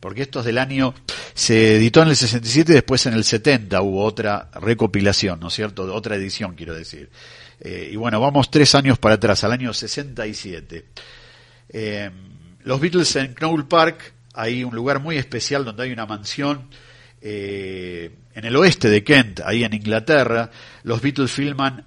porque 0.00 0.22
esto 0.22 0.40
es 0.40 0.46
del 0.46 0.58
año, 0.58 0.94
se 1.34 1.76
editó 1.76 2.02
en 2.02 2.08
el 2.08 2.16
67 2.16 2.72
y 2.72 2.74
después 2.74 3.04
en 3.04 3.12
el 3.12 3.22
70 3.22 3.82
hubo 3.82 4.02
otra 4.02 4.50
recopilación, 4.54 5.38
¿no 5.38 5.48
es 5.48 5.54
cierto? 5.54 5.82
Otra 5.94 6.16
edición, 6.16 6.54
quiero 6.54 6.74
decir. 6.74 7.10
Eh, 7.60 7.90
y 7.92 7.96
bueno, 7.96 8.18
vamos 8.18 8.50
tres 8.50 8.74
años 8.74 8.98
para 8.98 9.16
atrás, 9.16 9.44
al 9.44 9.52
año 9.52 9.74
67. 9.74 10.86
Eh, 11.68 12.10
los 12.64 12.80
Beatles 12.80 13.14
en 13.16 13.34
Knoll 13.34 13.68
Park, 13.68 14.14
hay 14.32 14.64
un 14.64 14.74
lugar 14.74 15.00
muy 15.00 15.18
especial 15.18 15.64
donde 15.64 15.82
hay 15.82 15.92
una 15.92 16.06
mansión 16.06 16.70
eh, 17.20 18.10
en 18.34 18.44
el 18.46 18.56
oeste 18.56 18.88
de 18.88 19.04
Kent, 19.04 19.40
ahí 19.44 19.64
en 19.64 19.74
Inglaterra. 19.74 20.50
Los 20.82 21.02
Beatles 21.02 21.30
filman 21.30 21.84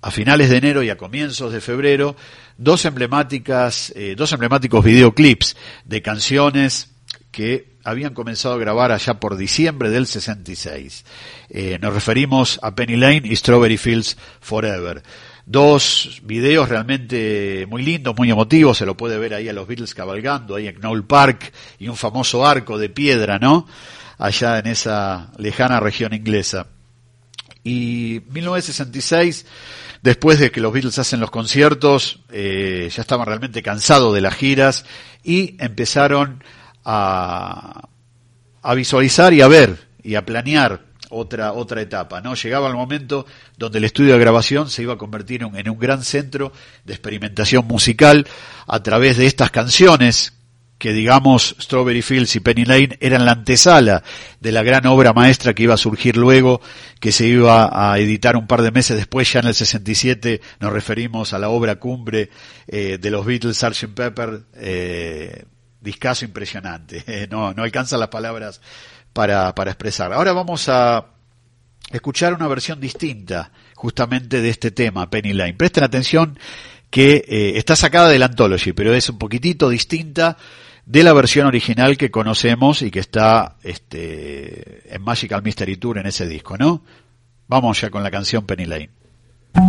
a 0.00 0.10
finales 0.12 0.48
de 0.48 0.58
enero 0.58 0.82
y 0.84 0.90
a 0.90 0.96
comienzos 0.96 1.52
de 1.52 1.60
febrero 1.60 2.16
dos 2.56 2.84
emblemáticas, 2.84 3.92
dos 4.16 4.32
emblemáticos 4.32 4.84
videoclips 4.84 5.56
de 5.84 6.02
canciones 6.02 6.91
que 7.32 7.72
habían 7.82 8.14
comenzado 8.14 8.54
a 8.54 8.58
grabar 8.58 8.92
allá 8.92 9.18
por 9.18 9.36
diciembre 9.36 9.90
del 9.90 10.06
66. 10.06 11.04
Eh, 11.48 11.78
nos 11.80 11.92
referimos 11.92 12.60
a 12.62 12.74
Penny 12.74 12.96
Lane 12.96 13.22
y 13.24 13.34
Strawberry 13.34 13.78
Fields 13.78 14.16
Forever. 14.40 15.02
Dos 15.44 16.20
videos 16.22 16.68
realmente 16.68 17.66
muy 17.68 17.82
lindos, 17.82 18.14
muy 18.16 18.30
emotivos, 18.30 18.78
se 18.78 18.86
lo 18.86 18.96
puede 18.96 19.18
ver 19.18 19.34
ahí 19.34 19.48
a 19.48 19.52
los 19.52 19.66
Beatles 19.66 19.94
cabalgando, 19.94 20.54
ahí 20.54 20.68
en 20.68 20.76
Knoll 20.76 21.04
Park, 21.04 21.52
y 21.80 21.88
un 21.88 21.96
famoso 21.96 22.46
arco 22.46 22.78
de 22.78 22.88
piedra, 22.88 23.40
¿no? 23.40 23.66
Allá 24.18 24.60
en 24.60 24.68
esa 24.68 25.32
lejana 25.38 25.80
región 25.80 26.14
inglesa. 26.14 26.68
Y 27.64 28.22
1966, 28.30 29.46
después 30.02 30.38
de 30.38 30.52
que 30.52 30.60
los 30.60 30.72
Beatles 30.72 30.98
hacen 30.98 31.18
los 31.18 31.30
conciertos, 31.30 32.20
eh, 32.30 32.88
ya 32.94 33.02
estaban 33.02 33.26
realmente 33.26 33.62
cansados 33.62 34.14
de 34.14 34.20
las 34.20 34.34
giras 34.34 34.84
y 35.24 35.56
empezaron 35.58 36.42
a, 36.84 37.88
visualizar 38.74 39.32
y 39.32 39.40
a 39.40 39.48
ver 39.48 39.88
y 40.02 40.14
a 40.14 40.24
planear 40.24 40.80
otra, 41.10 41.52
otra 41.52 41.82
etapa, 41.82 42.20
¿no? 42.20 42.34
Llegaba 42.34 42.68
el 42.68 42.74
momento 42.74 43.26
donde 43.58 43.78
el 43.78 43.84
estudio 43.84 44.14
de 44.14 44.20
grabación 44.20 44.70
se 44.70 44.82
iba 44.82 44.94
a 44.94 44.98
convertir 44.98 45.42
en, 45.42 45.56
en, 45.56 45.68
un 45.68 45.78
gran 45.78 46.02
centro 46.02 46.52
de 46.84 46.94
experimentación 46.94 47.66
musical 47.66 48.26
a 48.66 48.82
través 48.82 49.16
de 49.16 49.26
estas 49.26 49.50
canciones 49.50 50.32
que 50.82 50.92
digamos 50.92 51.54
Strawberry 51.60 52.02
Fields 52.02 52.34
y 52.34 52.40
Penny 52.40 52.64
Lane 52.64 52.98
eran 52.98 53.24
la 53.24 53.30
antesala 53.30 54.02
de 54.40 54.50
la 54.50 54.64
gran 54.64 54.84
obra 54.86 55.12
maestra 55.12 55.54
que 55.54 55.62
iba 55.62 55.74
a 55.74 55.76
surgir 55.76 56.16
luego, 56.16 56.60
que 56.98 57.12
se 57.12 57.28
iba 57.28 57.70
a 57.72 57.96
editar 58.00 58.36
un 58.36 58.48
par 58.48 58.62
de 58.62 58.72
meses 58.72 58.96
después, 58.96 59.32
ya 59.32 59.38
en 59.38 59.46
el 59.46 59.54
67 59.54 60.40
nos 60.58 60.72
referimos 60.72 61.34
a 61.34 61.38
la 61.38 61.50
obra 61.50 61.76
cumbre 61.76 62.30
eh, 62.66 62.98
de 63.00 63.10
los 63.12 63.24
Beatles, 63.24 63.58
Sgt. 63.58 63.94
Pepper, 63.94 64.40
eh, 64.56 65.44
discazo 65.82 66.24
impresionante. 66.24 67.04
No, 67.30 67.52
no 67.52 67.62
alcanzan 67.62 68.00
las 68.00 68.08
palabras 68.08 68.60
para, 69.12 69.54
para 69.54 69.70
expresar. 69.70 70.12
Ahora 70.12 70.32
vamos 70.32 70.68
a 70.68 71.06
escuchar 71.90 72.34
una 72.34 72.48
versión 72.48 72.80
distinta 72.80 73.50
justamente 73.74 74.40
de 74.40 74.48
este 74.48 74.70
tema, 74.70 75.08
Penny 75.10 75.32
Lane. 75.32 75.54
Presten 75.54 75.84
atención 75.84 76.38
que 76.90 77.24
eh, 77.26 77.52
está 77.56 77.74
sacada 77.76 78.08
del 78.08 78.22
Anthology, 78.22 78.72
pero 78.72 78.94
es 78.94 79.08
un 79.08 79.18
poquitito 79.18 79.68
distinta 79.68 80.36
de 80.84 81.02
la 81.02 81.12
versión 81.12 81.46
original 81.46 81.96
que 81.96 82.10
conocemos 82.10 82.82
y 82.82 82.90
que 82.90 83.00
está 83.00 83.56
este, 83.62 84.94
en 84.94 85.02
Magical 85.02 85.42
Mystery 85.42 85.76
Tour 85.76 85.98
en 85.98 86.06
ese 86.06 86.26
disco, 86.26 86.56
¿no? 86.58 86.82
Vamos 87.48 87.80
ya 87.80 87.90
con 87.90 88.02
la 88.02 88.10
canción 88.10 88.44
Penny 88.44 88.66
Lane. 88.66 88.90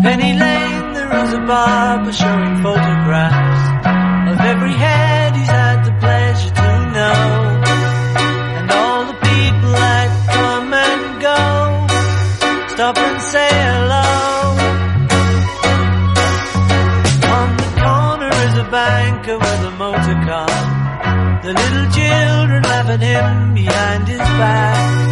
Penny 0.02 0.34
Lane, 0.34 0.94
there 0.94 1.08
was 1.10 1.34
a 1.34 1.40
barber 1.40 2.14
showing 2.14 2.62
photographs 2.62 3.93
And 7.12 8.72
all 8.72 9.06
the 9.12 9.20
people 9.32 9.72
that 9.72 10.10
come 10.32 10.74
and 10.74 11.22
go 11.28 11.40
stop 12.74 12.98
and 12.98 13.22
say 13.22 13.50
hello. 13.52 14.08
On 17.38 17.50
the 17.62 17.70
corner 17.84 18.32
is 18.46 18.56
a 18.66 18.68
banker 18.72 19.38
with 19.38 19.70
a 19.72 19.74
motor 19.84 20.18
The 21.46 21.54
little 21.62 21.88
children 21.92 22.64
laugh 22.64 22.90
at 22.96 23.02
him 23.02 23.54
behind 23.54 24.08
his 24.08 24.20
back, 24.40 25.03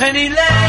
Penny 0.00 0.30
Lane 0.30 0.59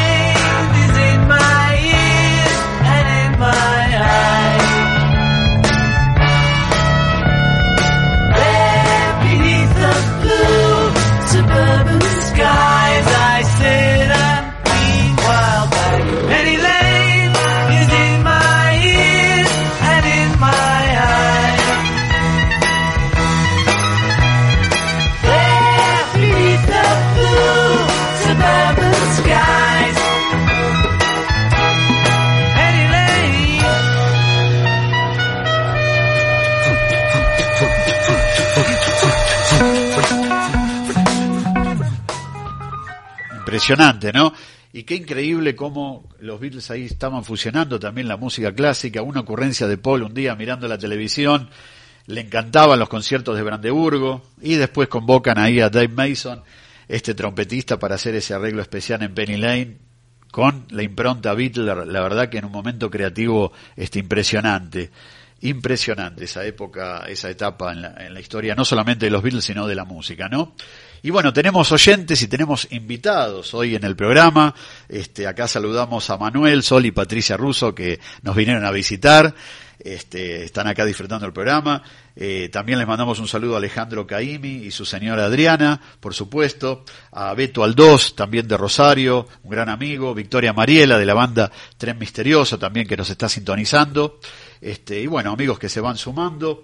impresionante, 43.62 44.12
¿no? 44.12 44.34
Y 44.74 44.84
qué 44.84 44.96
increíble 44.96 45.56
cómo 45.56 46.10
los 46.20 46.40
Beatles 46.40 46.72
ahí 46.72 46.86
estaban 46.86 47.24
fusionando 47.24 47.80
también 47.80 48.08
la 48.08 48.18
música 48.18 48.56
clásica, 48.56 49.04
una 49.04 49.20
ocurrencia 49.20 49.68
de 49.68 49.78
Paul 49.78 50.02
un 50.02 50.16
día 50.16 50.34
mirando 50.36 50.68
la 50.68 50.80
televisión, 50.80 51.48
le 52.08 52.22
encantaban 52.22 52.80
los 52.80 52.90
conciertos 52.90 53.36
de 53.38 53.44
Brandeburgo 53.44 54.24
y 54.42 54.56
después 54.56 54.88
convocan 54.88 55.38
ahí 55.38 55.60
a 55.60 55.70
Dave 55.70 55.90
Mason, 55.90 56.42
este 56.88 57.14
trompetista, 57.14 57.78
para 57.78 57.96
hacer 57.96 58.16
ese 58.16 58.34
arreglo 58.34 58.64
especial 58.64 59.04
en 59.04 59.14
Penny 59.14 59.38
Lane 59.38 59.78
con 60.32 60.66
la 60.72 60.82
impronta 60.82 61.36
Beatles, 61.36 61.66
la 61.66 62.02
verdad 62.02 62.30
que 62.30 62.40
en 62.40 62.46
un 62.46 62.52
momento 62.52 62.90
creativo 62.90 63.52
este 63.76 64.00
impresionante. 64.00 64.90
Impresionante 65.42 66.26
esa 66.26 66.46
época, 66.46 67.06
esa 67.08 67.30
etapa 67.30 67.74
en 67.74 67.82
la, 67.82 67.96
en 68.06 68.14
la 68.14 68.20
historia, 68.20 68.56
no 68.56 68.64
solamente 68.64 69.06
de 69.06 69.12
los 69.12 69.22
Beatles, 69.22 69.44
sino 69.44 69.68
de 69.68 69.76
la 69.76 69.86
música, 69.86 70.30
¿no? 70.30 70.56
Y 71.04 71.10
bueno, 71.10 71.34
tenemos 71.34 71.72
oyentes 71.72 72.22
y 72.22 72.28
tenemos 72.28 72.68
invitados 72.70 73.56
hoy 73.56 73.74
en 73.76 73.84
el 73.84 73.96
programa. 73.96 74.54
Este, 74.88 75.26
acá 75.26 75.48
saludamos 75.48 76.08
a 76.12 76.18
Manuel, 76.18 76.62
Sol 76.62 76.86
y 76.86 76.92
Patricia 76.92 77.38
Russo 77.38 77.74
que 77.74 78.00
nos 78.22 78.36
vinieron 78.36 78.64
a 78.66 78.72
visitar. 78.72 79.34
Este, 79.80 80.44
están 80.44 80.68
acá 80.68 80.86
disfrutando 80.86 81.26
el 81.26 81.34
programa. 81.34 81.82
Eh, 82.16 82.50
también 82.52 82.78
les 82.78 82.88
mandamos 82.88 83.18
un 83.18 83.28
saludo 83.28 83.56
a 83.56 83.58
Alejandro 83.58 84.06
Caimi 84.06 84.66
y 84.66 84.70
su 84.70 84.86
señora 84.86 85.26
Adriana, 85.26 85.82
por 86.00 86.14
supuesto, 86.14 86.86
a 87.12 87.34
Beto 87.34 87.64
Aldós, 87.64 88.16
también 88.16 88.48
de 88.48 88.58
Rosario, 88.58 89.28
un 89.42 89.50
gran 89.50 89.70
amigo, 89.70 90.14
Victoria 90.14 90.54
Mariela 90.54 91.00
de 91.00 91.06
la 91.08 91.16
banda 91.16 91.52
Tren 91.80 91.98
Misterioso, 91.98 92.60
también 92.60 92.88
que 92.88 92.96
nos 92.96 93.10
está 93.10 93.28
sintonizando. 93.28 94.20
Este, 94.62 95.02
y 95.02 95.08
bueno, 95.08 95.32
amigos 95.32 95.58
que 95.58 95.68
se 95.68 95.82
van 95.82 95.98
sumando 95.98 96.64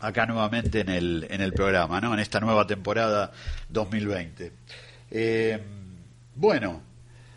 acá 0.00 0.26
nuevamente 0.26 0.80
en 0.80 0.88
el, 0.88 1.26
en 1.30 1.40
el 1.40 1.52
programa, 1.52 2.00
¿no? 2.00 2.12
En 2.14 2.20
esta 2.20 2.40
nueva 2.40 2.66
temporada 2.66 3.32
2020. 3.68 4.52
Eh, 5.10 5.62
bueno, 6.34 6.82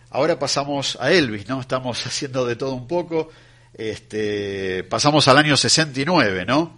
ahora 0.10 0.38
pasamos 0.38 0.98
a 1.00 1.12
Elvis, 1.12 1.48
¿no? 1.48 1.62
Estamos 1.62 2.06
haciendo 2.06 2.46
de 2.46 2.56
todo 2.56 2.74
un 2.74 2.88
poco. 2.88 3.30
Este, 3.74 4.84
pasamos 4.84 5.28
al 5.28 5.38
año 5.38 5.56
69, 5.56 6.46
¿no? 6.46 6.78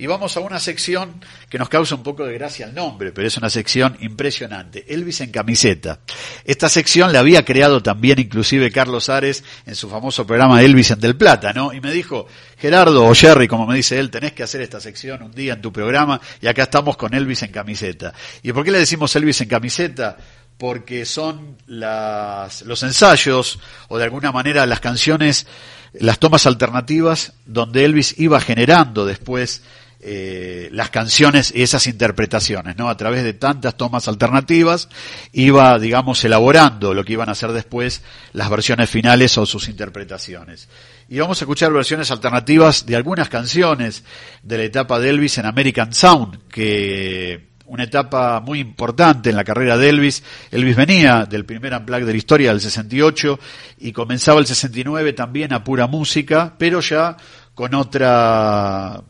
Y 0.00 0.06
vamos 0.06 0.34
a 0.38 0.40
una 0.40 0.58
sección 0.58 1.22
que 1.50 1.58
nos 1.58 1.68
causa 1.68 1.94
un 1.94 2.02
poco 2.02 2.24
de 2.24 2.32
gracia 2.32 2.64
el 2.64 2.74
nombre, 2.74 3.12
pero 3.12 3.28
es 3.28 3.36
una 3.36 3.50
sección 3.50 3.98
impresionante. 4.00 4.86
Elvis 4.88 5.20
en 5.20 5.30
camiseta. 5.30 6.00
Esta 6.46 6.70
sección 6.70 7.12
la 7.12 7.18
había 7.18 7.44
creado 7.44 7.82
también 7.82 8.18
inclusive 8.18 8.72
Carlos 8.72 9.10
Ares 9.10 9.44
en 9.66 9.74
su 9.74 9.90
famoso 9.90 10.26
programa 10.26 10.62
Elvis 10.62 10.92
en 10.92 11.00
Del 11.00 11.18
Plata, 11.18 11.52
¿no? 11.52 11.74
Y 11.74 11.82
me 11.82 11.92
dijo, 11.92 12.26
Gerardo 12.56 13.04
o 13.04 13.14
Jerry, 13.14 13.46
como 13.46 13.66
me 13.66 13.76
dice 13.76 13.98
él, 13.98 14.10
tenés 14.10 14.32
que 14.32 14.42
hacer 14.42 14.62
esta 14.62 14.80
sección 14.80 15.22
un 15.22 15.32
día 15.32 15.52
en 15.52 15.60
tu 15.60 15.70
programa 15.70 16.18
y 16.40 16.46
acá 16.46 16.62
estamos 16.62 16.96
con 16.96 17.12
Elvis 17.12 17.42
en 17.42 17.52
camiseta. 17.52 18.14
¿Y 18.42 18.54
por 18.54 18.64
qué 18.64 18.70
le 18.70 18.78
decimos 18.78 19.14
Elvis 19.16 19.42
en 19.42 19.48
camiseta? 19.48 20.16
Porque 20.56 21.04
son 21.04 21.58
las, 21.66 22.62
los 22.62 22.82
ensayos 22.84 23.58
o 23.88 23.98
de 23.98 24.04
alguna 24.04 24.32
manera 24.32 24.64
las 24.64 24.80
canciones, 24.80 25.46
las 25.92 26.18
tomas 26.18 26.46
alternativas 26.46 27.34
donde 27.44 27.84
Elvis 27.84 28.18
iba 28.18 28.40
generando 28.40 29.04
después 29.04 29.62
eh, 30.02 30.70
las 30.72 30.88
canciones 30.88 31.52
y 31.54 31.62
esas 31.62 31.86
interpretaciones, 31.86 32.74
¿no? 32.76 32.88
A 32.88 32.96
través 32.96 33.22
de 33.22 33.34
tantas 33.34 33.76
tomas 33.76 34.08
alternativas 34.08 34.88
iba, 35.32 35.78
digamos, 35.78 36.24
elaborando 36.24 36.94
lo 36.94 37.04
que 37.04 37.12
iban 37.12 37.28
a 37.28 37.34
ser 37.34 37.52
después 37.52 38.02
las 38.32 38.48
versiones 38.48 38.88
finales 38.88 39.36
o 39.36 39.44
sus 39.44 39.68
interpretaciones. 39.68 40.68
Y 41.08 41.18
vamos 41.18 41.42
a 41.42 41.44
escuchar 41.44 41.70
versiones 41.72 42.10
alternativas 42.10 42.86
de 42.86 42.96
algunas 42.96 43.28
canciones 43.28 44.02
de 44.42 44.56
la 44.56 44.64
etapa 44.64 44.98
de 44.98 45.10
Elvis 45.10 45.36
en 45.36 45.44
American 45.44 45.92
Sound, 45.92 46.48
que 46.48 47.50
una 47.66 47.84
etapa 47.84 48.40
muy 48.40 48.58
importante 48.58 49.30
en 49.30 49.36
la 49.36 49.44
carrera 49.44 49.76
de 49.76 49.90
Elvis. 49.90 50.24
Elvis 50.50 50.76
venía 50.76 51.26
del 51.26 51.44
primer 51.44 51.74
unplug 51.74 52.04
de 52.04 52.12
la 52.12 52.18
historia 52.18 52.50
del 52.50 52.60
68 52.60 53.38
y 53.78 53.92
comenzaba 53.92 54.40
el 54.40 54.46
69 54.46 55.12
también 55.12 55.52
a 55.52 55.62
pura 55.62 55.86
música, 55.86 56.54
pero 56.58 56.80
ya 56.80 57.16
con 57.54 57.74
otra 57.74 59.02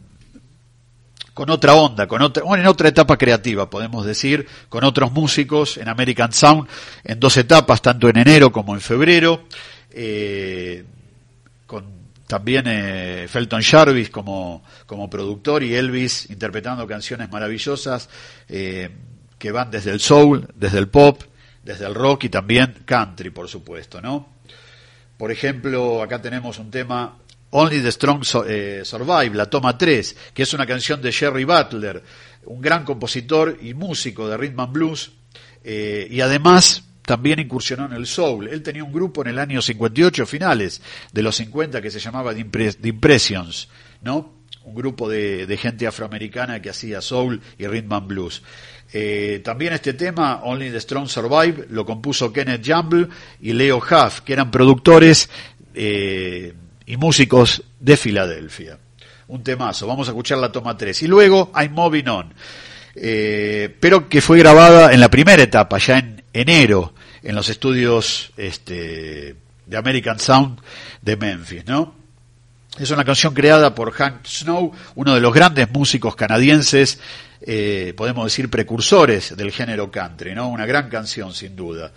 con 1.34 1.50
otra 1.50 1.74
onda, 1.74 2.06
con 2.06 2.22
otra, 2.22 2.42
bueno, 2.42 2.62
en 2.62 2.68
otra 2.68 2.88
etapa 2.88 3.16
creativa, 3.16 3.70
podemos 3.70 4.04
decir, 4.04 4.46
con 4.68 4.84
otros 4.84 5.12
músicos 5.12 5.76
en 5.76 5.88
American 5.88 6.32
Sound, 6.32 6.68
en 7.04 7.20
dos 7.20 7.36
etapas, 7.36 7.80
tanto 7.82 8.08
en 8.08 8.18
enero 8.18 8.50
como 8.52 8.74
en 8.74 8.80
febrero, 8.80 9.44
eh, 9.90 10.84
con 11.66 12.00
también 12.30 12.64
eh, 12.68 13.26
Felton 13.28 13.60
Jarvis 13.60 14.08
como, 14.08 14.62
como 14.86 15.10
productor 15.10 15.64
y 15.64 15.74
Elvis 15.74 16.30
interpretando 16.30 16.86
canciones 16.86 17.28
maravillosas 17.28 18.08
eh, 18.48 18.88
que 19.36 19.50
van 19.50 19.70
desde 19.72 19.90
el 19.90 19.98
soul, 19.98 20.46
desde 20.54 20.78
el 20.78 20.86
pop, 20.86 21.22
desde 21.64 21.86
el 21.86 21.94
rock 21.94 22.24
y 22.24 22.28
también 22.28 22.84
country, 22.84 23.30
por 23.30 23.48
supuesto, 23.48 24.00
¿no? 24.00 24.28
Por 25.18 25.32
ejemplo, 25.32 26.02
acá 26.02 26.22
tenemos 26.22 26.58
un 26.60 26.70
tema 26.70 27.16
Only 27.50 27.80
the 27.80 27.90
Strong 27.90 28.24
eh, 28.46 28.82
Survive, 28.84 29.34
la 29.34 29.46
toma 29.46 29.76
3, 29.76 30.16
que 30.32 30.42
es 30.44 30.54
una 30.54 30.66
canción 30.66 31.02
de 31.02 31.10
Jerry 31.10 31.44
Butler, 31.44 32.02
un 32.44 32.60
gran 32.60 32.84
compositor 32.84 33.58
y 33.60 33.74
músico 33.74 34.28
de 34.28 34.36
rhythm 34.36 34.60
and 34.60 34.72
blues, 34.72 35.12
eh, 35.64 36.06
y 36.10 36.20
además 36.20 36.84
también 37.02 37.40
incursionó 37.40 37.86
en 37.86 37.92
el 37.92 38.06
soul. 38.06 38.48
Él 38.48 38.62
tenía 38.62 38.84
un 38.84 38.92
grupo 38.92 39.22
en 39.22 39.28
el 39.28 39.38
año 39.38 39.60
58, 39.60 40.26
finales 40.26 40.80
de 41.12 41.22
los 41.22 41.36
50, 41.36 41.82
que 41.82 41.90
se 41.90 41.98
llamaba 41.98 42.32
The, 42.32 42.88
Impressions, 42.88 43.68
¿no? 44.02 44.38
Un 44.62 44.74
grupo 44.74 45.08
de, 45.08 45.58
gente 45.60 45.88
afroamericana 45.88 46.62
que 46.62 46.70
hacía 46.70 47.00
soul 47.00 47.40
y 47.58 47.66
rhythm 47.66 47.92
and 47.92 48.06
blues. 48.06 48.42
Eh, 48.92 49.40
también 49.42 49.72
este 49.72 49.94
tema, 49.94 50.42
Only 50.44 50.70
the 50.70 50.80
Strong 50.80 51.08
Survive, 51.08 51.66
lo 51.70 51.84
compuso 51.84 52.32
Kenneth 52.32 52.64
Jumble 52.64 53.08
y 53.40 53.54
Leo 53.54 53.78
Huff, 53.78 54.20
que 54.20 54.34
eran 54.34 54.52
productores 54.52 55.28
y 56.90 56.96
músicos 56.96 57.62
de 57.78 57.96
Filadelfia. 57.96 58.76
Un 59.28 59.44
temazo, 59.44 59.86
vamos 59.86 60.08
a 60.08 60.10
escuchar 60.10 60.38
la 60.38 60.50
toma 60.50 60.76
3. 60.76 61.04
Y 61.04 61.06
luego 61.06 61.52
I'm 61.54 61.72
Moving 61.72 62.08
On, 62.08 62.34
eh, 62.96 63.76
pero 63.78 64.08
que 64.08 64.20
fue 64.20 64.38
grabada 64.38 64.92
en 64.92 64.98
la 64.98 65.08
primera 65.08 65.40
etapa, 65.40 65.78
ya 65.78 65.98
en 65.98 66.24
enero, 66.32 66.92
en 67.22 67.36
los 67.36 67.48
estudios 67.48 68.32
este, 68.36 69.36
de 69.66 69.76
American 69.76 70.18
Sound 70.18 70.60
de 71.00 71.16
Memphis, 71.16 71.64
¿no? 71.64 71.94
Es 72.76 72.90
una 72.90 73.04
canción 73.04 73.34
creada 73.34 73.72
por 73.72 73.92
Hank 73.92 74.26
Snow, 74.26 74.72
uno 74.96 75.14
de 75.14 75.20
los 75.20 75.32
grandes 75.32 75.70
músicos 75.70 76.16
canadienses, 76.16 76.98
eh, 77.40 77.94
podemos 77.96 78.24
decir 78.24 78.50
precursores 78.50 79.36
del 79.36 79.52
género 79.52 79.92
country, 79.92 80.34
¿no? 80.34 80.48
Una 80.48 80.66
gran 80.66 80.88
canción, 80.88 81.34
sin 81.34 81.54
duda. 81.54 81.92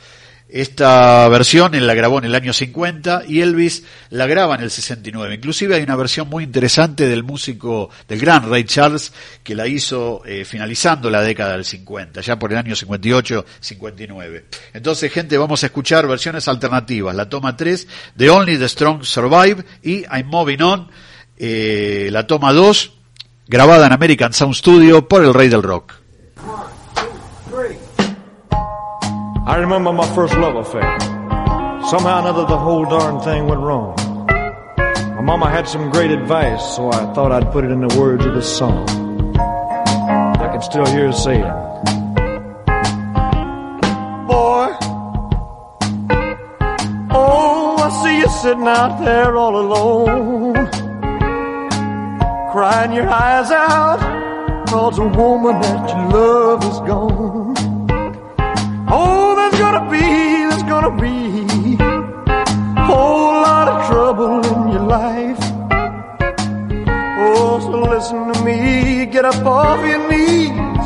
Esta 0.54 1.28
versión 1.30 1.74
él 1.74 1.88
la 1.88 1.96
grabó 1.96 2.20
en 2.20 2.26
el 2.26 2.36
año 2.36 2.54
50 2.54 3.24
y 3.28 3.42
Elvis 3.42 3.86
la 4.12 4.28
graba 4.28 4.54
en 4.54 4.62
el 4.62 4.70
69. 4.70 5.34
Inclusive 5.34 5.74
hay 5.74 5.82
una 5.82 5.96
versión 5.96 6.30
muy 6.30 6.44
interesante 6.44 7.08
del 7.08 7.24
músico, 7.24 7.90
del 8.08 8.20
gran 8.20 8.48
Ray 8.48 8.64
Charles, 8.66 9.14
que 9.42 9.56
la 9.56 9.66
hizo 9.66 10.22
eh, 10.28 10.46
finalizando 10.46 11.10
la 11.10 11.24
década 11.24 11.54
del 11.54 11.66
50, 11.66 12.22
ya 12.22 12.38
por 12.38 12.52
el 12.52 12.60
año 12.60 12.76
58-59. 12.76 14.44
Entonces, 14.76 15.12
gente, 15.12 15.40
vamos 15.40 15.64
a 15.64 15.66
escuchar 15.66 16.08
versiones 16.08 16.48
alternativas. 16.48 17.16
La 17.16 17.28
toma 17.28 17.58
3 17.58 17.88
de 18.14 18.30
Only 18.30 18.60
the 18.60 18.70
Strong 18.70 19.06
Survive 19.06 19.66
y 19.82 20.04
I'm 20.04 20.28
Moving 20.28 20.62
On, 20.62 20.88
eh, 21.36 22.10
la 22.12 22.28
toma 22.28 22.54
2, 22.54 22.94
grabada 23.48 23.88
en 23.88 23.94
American 23.94 24.34
Sound 24.34 24.54
Studio 24.54 25.08
por 25.08 25.26
el 25.26 25.34
Rey 25.34 25.50
del 25.50 25.64
Rock. 25.64 26.03
I 29.46 29.58
remember 29.58 29.92
my 29.92 30.08
first 30.16 30.34
love 30.38 30.56
affair. 30.56 31.00
Somehow 31.90 32.16
or 32.16 32.20
another, 32.22 32.46
the 32.46 32.58
whole 32.58 32.86
darn 32.86 33.20
thing 33.20 33.46
went 33.46 33.60
wrong. 33.60 33.94
My 34.28 35.22
mama 35.22 35.50
had 35.50 35.68
some 35.68 35.92
great 35.92 36.12
advice, 36.12 36.78
so 36.78 36.90
I 36.90 37.14
thought 37.14 37.34
I'd 37.34 37.52
put 37.52 37.66
it 37.66 37.72
in 37.72 37.86
the 37.86 38.00
words 38.00 38.26
of 38.26 38.34
this 38.34 38.58
song. 38.58 38.88
I 39.38 40.48
can 40.50 40.62
still 40.62 40.86
hear 40.86 41.08
her 41.08 41.12
saying, 41.12 41.42
Boy, 44.28 44.70
oh, 47.12 47.76
I 47.80 47.90
see 48.02 48.20
you 48.20 48.30
sitting 48.30 48.66
out 48.66 49.04
there 49.04 49.36
all 49.36 49.58
alone, 49.58 50.54
crying 52.54 52.94
your 52.94 53.10
eyes 53.10 53.52
out, 53.52 54.68
cause 54.70 54.98
a 55.00 55.08
woman 55.08 55.60
that 55.60 55.90
you 55.90 56.18
love 56.18 56.64
is 56.64 56.80
gone. 56.88 57.54
Oh, 58.96 59.33
be, 59.94 60.00
there's 60.50 60.64
gonna 60.64 60.96
be 61.00 61.78
a 61.80 62.84
whole 62.90 63.36
lot 63.48 63.68
of 63.74 63.78
trouble 63.90 64.38
in 64.54 64.62
your 64.74 64.88
life. 65.00 65.44
Oh, 67.26 67.60
so 67.62 67.78
listen 67.96 68.34
to 68.34 68.38
me, 68.44 69.06
get 69.06 69.26
up 69.26 69.46
off 69.46 69.80
your 69.86 70.02
knees. 70.10 70.86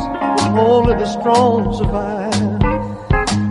Only 0.68 0.94
the 1.02 1.06
strong 1.06 1.74
survive. 1.80 2.60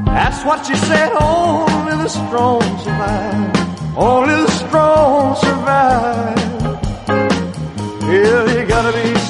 That's 0.05 0.41
what 0.47 0.65
she 0.65 0.75
said, 0.75 1.09
only 1.19 1.95
the 2.03 2.09
strong 2.09 2.61
survive. 2.85 3.97
Only 3.97 4.35
the 4.45 4.51
strong 4.63 5.35
survive. 5.47 6.37
Yeah, 8.11 8.41
you 8.53 8.65
gotta 8.67 8.93
be 8.93 9.26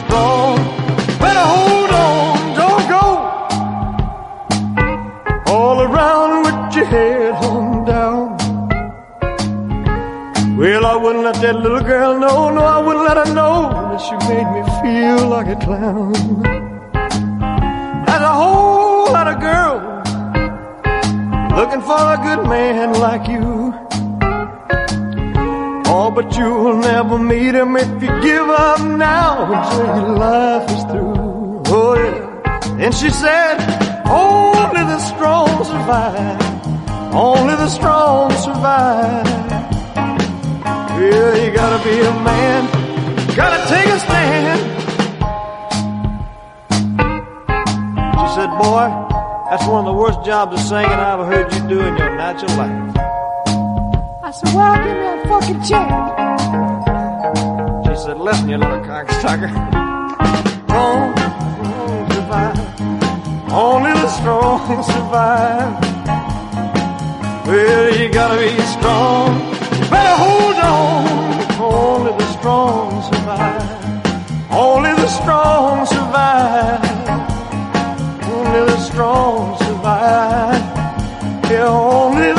that 11.48 11.62
little 11.62 11.80
girl 11.80 12.20
know, 12.20 12.50
no, 12.50 12.60
I 12.60 12.78
wouldn't 12.86 13.06
let 13.06 13.16
her 13.26 13.34
know 13.34 13.72
that 13.72 14.02
she 14.06 14.16
made 14.28 14.50
me 14.56 14.62
feel 14.84 15.30
like 15.30 15.48
a 15.48 15.56
clown. 15.56 16.12
There's 18.06 18.26
a 18.34 18.36
whole 18.42 19.14
lot 19.14 19.28
of 19.32 19.40
girls 19.40 20.08
looking 21.58 21.82
for 21.90 22.02
a 22.16 22.20
good 22.28 22.44
man 22.50 23.00
like 23.00 23.30
you. 23.30 23.74
Oh, 25.90 26.12
but 26.14 26.36
you'll 26.36 26.80
never 26.80 27.18
meet 27.18 27.56
him 27.56 27.78
if 27.78 28.04
you 28.04 28.12
give 28.30 28.50
up 28.50 28.82
now 28.82 29.48
until 29.54 29.86
your 30.02 30.18
life 30.18 30.70
is 30.70 30.84
through. 30.92 31.64
Oh, 31.68 31.96
yeah. 31.96 32.84
And 32.84 32.94
she 32.94 33.10
said, 33.10 33.56
only 34.06 34.84
the 34.94 35.00
strong 35.00 35.64
survive. 35.64 36.42
Only 37.16 37.56
the 37.56 37.70
strong 37.70 38.32
survive. 38.32 39.57
Yeah, 41.00 41.36
you 41.46 41.52
gotta 41.52 41.84
be 41.84 42.00
a 42.00 42.12
man. 42.24 42.66
Gotta 43.36 43.60
take 43.70 43.86
a 43.86 44.00
stand. 44.00 44.60
She 48.20 48.28
said, 48.36 48.50
boy, 48.58 48.88
that's 49.50 49.66
one 49.68 49.86
of 49.86 49.86
the 49.86 49.94
worst 49.94 50.26
jobs 50.26 50.54
of 50.54 50.60
singing 50.60 50.90
I 50.90 51.14
ever 51.14 51.26
heard 51.26 51.54
you 51.54 51.60
do 51.70 51.80
in 51.82 51.98
your 51.98 52.16
natural 52.16 52.52
life. 52.58 52.96
I 54.24 54.32
said, 54.32 54.54
well, 54.56 54.76
give 54.84 54.98
me 54.98 55.08
a 55.08 55.28
fucking 55.30 55.62
check. 55.70 55.88
She 57.86 58.04
said, 58.04 58.18
listen, 58.18 58.50
you 58.50 58.58
little 58.58 58.80
cocksucker. 58.82 59.52
Strong 60.66 61.16
survive. 62.12 62.58
Only 63.52 63.92
the 63.94 64.10
strong 64.10 64.84
survive. 64.94 65.84
Well, 67.48 67.96
you 67.98 68.10
gotta 68.12 68.38
be 68.42 68.62
strong. 68.64 69.57
Better 69.90 70.16
hold 70.24 70.58
on. 70.58 71.08
Only 71.60 72.12
the 72.18 72.28
strong 72.38 73.02
survive. 73.10 74.52
Only 74.52 74.92
the 74.92 75.08
strong 75.08 75.86
survive. 75.86 76.84
Only 78.34 78.62
the 78.72 78.80
strong 78.80 79.58
survive. 79.60 80.64
Yeah, 81.52 81.68
only 81.68 82.37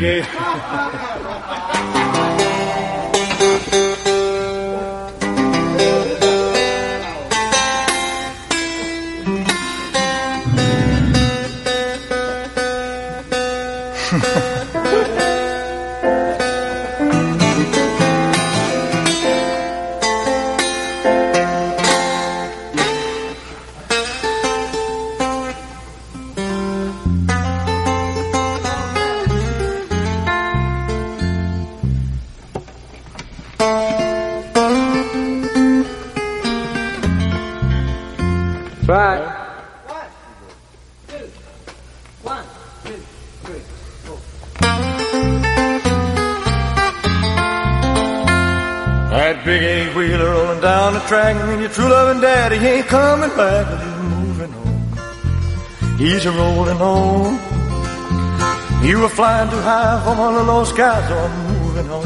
That 0.00 0.37
Flying 59.38 59.52
too 59.52 59.60
high 59.60 60.02
from 60.02 60.18
under 60.18 60.42
those 60.42 60.68
skies, 60.70 61.08
so 61.08 61.16
I'm 61.16 61.62
moving 61.62 61.88
on. 61.92 62.02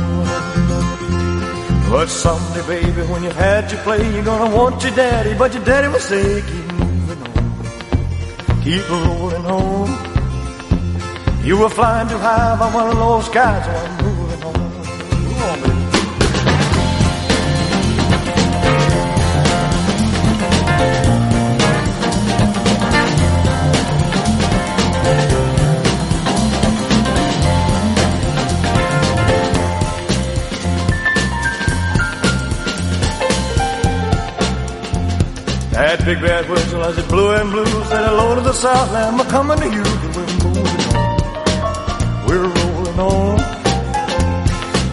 But 1.90 2.08
someday, 2.10 2.66
baby, 2.66 3.02
when 3.10 3.22
you've 3.24 3.34
had 3.34 3.72
your 3.72 3.80
play, 3.80 4.04
you're 4.12 4.22
gonna 4.22 4.54
want 4.54 4.82
your 4.84 4.94
daddy, 4.94 5.32
but 5.32 5.54
your 5.54 5.64
daddy 5.64 5.88
will 5.88 5.98
say, 5.98 6.42
keep 6.42 6.72
moving 6.74 7.22
on. 7.22 8.62
Keep 8.62 8.90
rolling 8.90 9.46
on. 9.46 9.88
You 11.42 11.56
were 11.56 11.70
flying 11.70 12.08
too 12.10 12.18
high 12.18 12.54
from 12.58 12.76
under 12.76 12.96
those 12.96 13.24
skies, 13.24 13.64
so 13.64 13.72
I'm 13.72 14.01
That 35.92 36.06
big 36.06 36.22
bad 36.22 36.48
whistle 36.48 36.82
as 36.84 36.96
it 36.96 37.06
blew 37.06 37.32
and 37.32 37.50
blew 37.50 37.66
said 37.66 38.08
hello 38.08 38.34
to 38.34 38.40
the 38.40 38.54
Southland, 38.54 39.18
we're 39.18 39.26
coming 39.26 39.58
to 39.58 39.66
you, 39.66 39.84
we're 40.16 40.32
moving 40.40 40.80
on. 40.96 41.20
We're 42.24 42.48
rolling 42.48 42.98
on. 42.98 43.38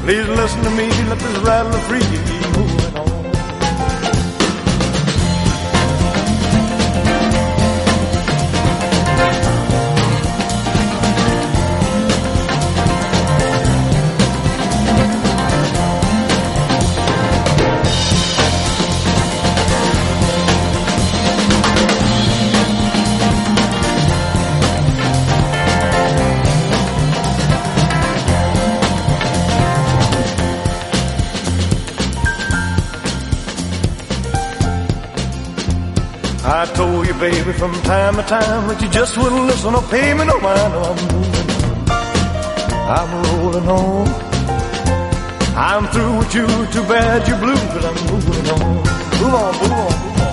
Please 0.04 0.28
listen 0.28 0.62
to 0.62 0.70
me, 0.72 0.90
let 1.08 1.18
this 1.20 1.38
rattler 1.40 1.80
free, 1.88 2.39
baby, 37.20 37.52
from 37.52 37.74
time 37.82 38.16
to 38.16 38.24
time 38.24 38.66
but 38.68 38.82
you 38.82 38.90
just 38.90 39.18
wouldn't 39.18 39.46
listen 39.46 39.76
or 39.76 39.82
pay 39.84 40.14
me 40.14 40.24
no 40.26 40.40
mind. 40.40 40.74
No, 40.74 40.82
I'm 40.84 40.98
moving 41.12 41.50
on. 41.52 42.10
I'm 42.98 43.12
rolling 43.24 43.68
on. 43.68 44.08
I'm 45.56 45.88
through 45.88 46.18
with 46.20 46.34
you. 46.34 46.48
Too 46.68 46.84
bad 46.88 47.28
you're 47.28 47.38
blue, 47.38 47.56
but 47.74 47.84
I'm 47.84 47.98
moving 48.10 48.50
on. 48.56 48.76
Move 49.20 49.34
on, 49.34 49.54
move 49.60 49.72
on, 49.72 49.92
move 50.02 50.22
on. 50.22 50.29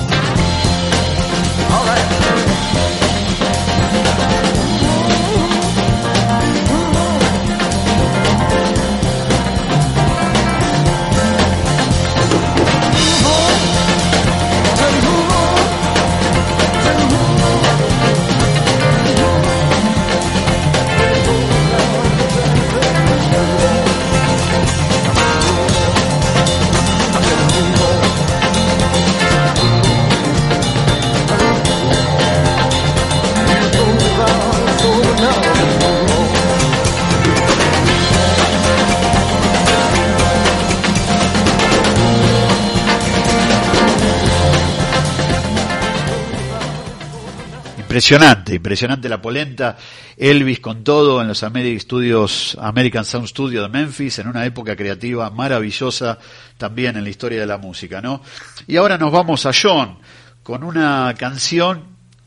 Impresionante, 47.96 48.54
impresionante 48.54 49.08
la 49.08 49.22
polenta. 49.22 49.74
Elvis 50.18 50.60
con 50.60 50.84
todo 50.84 51.22
en 51.22 51.28
los 51.28 51.42
American 51.42 51.80
Studios, 51.80 52.54
American 52.60 53.06
Sound 53.06 53.26
Studio 53.26 53.62
de 53.62 53.70
Memphis, 53.70 54.18
en 54.18 54.28
una 54.28 54.44
época 54.44 54.76
creativa 54.76 55.30
maravillosa 55.30 56.18
también 56.58 56.98
en 56.98 57.04
la 57.04 57.08
historia 57.08 57.40
de 57.40 57.46
la 57.46 57.56
música, 57.56 58.02
¿no? 58.02 58.20
Y 58.66 58.76
ahora 58.76 58.98
nos 58.98 59.10
vamos 59.10 59.46
a 59.46 59.50
John 59.50 59.96
con 60.42 60.62
una 60.62 61.14
canción 61.16 61.84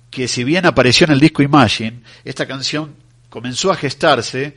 que 0.09 0.27
si 0.27 0.43
bien 0.43 0.65
apareció 0.65 1.05
en 1.05 1.11
el 1.11 1.19
disco 1.19 1.43
Imagine, 1.43 2.01
esta 2.25 2.47
canción 2.47 2.95
comenzó 3.29 3.71
a 3.71 3.75
gestarse 3.75 4.55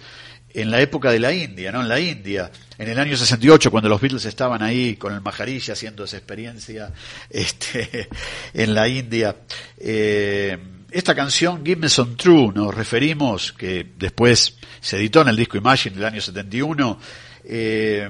en 0.54 0.70
la 0.70 0.80
época 0.80 1.10
de 1.10 1.20
la 1.20 1.34
India, 1.34 1.72
¿no? 1.72 1.82
En 1.82 1.88
la 1.88 2.00
India, 2.00 2.50
en 2.78 2.88
el 2.88 2.98
año 2.98 3.18
68, 3.18 3.70
cuando 3.70 3.90
los 3.90 4.00
Beatles 4.00 4.24
estaban 4.24 4.62
ahí 4.62 4.96
con 4.96 5.12
el 5.12 5.20
Maharija 5.20 5.74
haciendo 5.74 6.04
esa 6.04 6.16
experiencia 6.16 6.90
este, 7.28 8.08
en 8.54 8.74
la 8.74 8.88
India. 8.88 9.36
Eh, 9.76 10.58
esta 10.92 11.14
canción, 11.14 11.64
Give 11.64 11.80
Me 11.80 11.88
Some 11.88 12.14
True, 12.16 12.52
nos 12.54 12.74
referimos, 12.74 13.52
que 13.52 13.86
después 13.98 14.56
se 14.80 14.96
editó 14.96 15.22
en 15.22 15.28
el 15.28 15.36
disco 15.36 15.56
Imagine 15.56 15.96
del 15.96 16.04
año 16.04 16.20
71, 16.20 16.98
eh, 17.44 18.08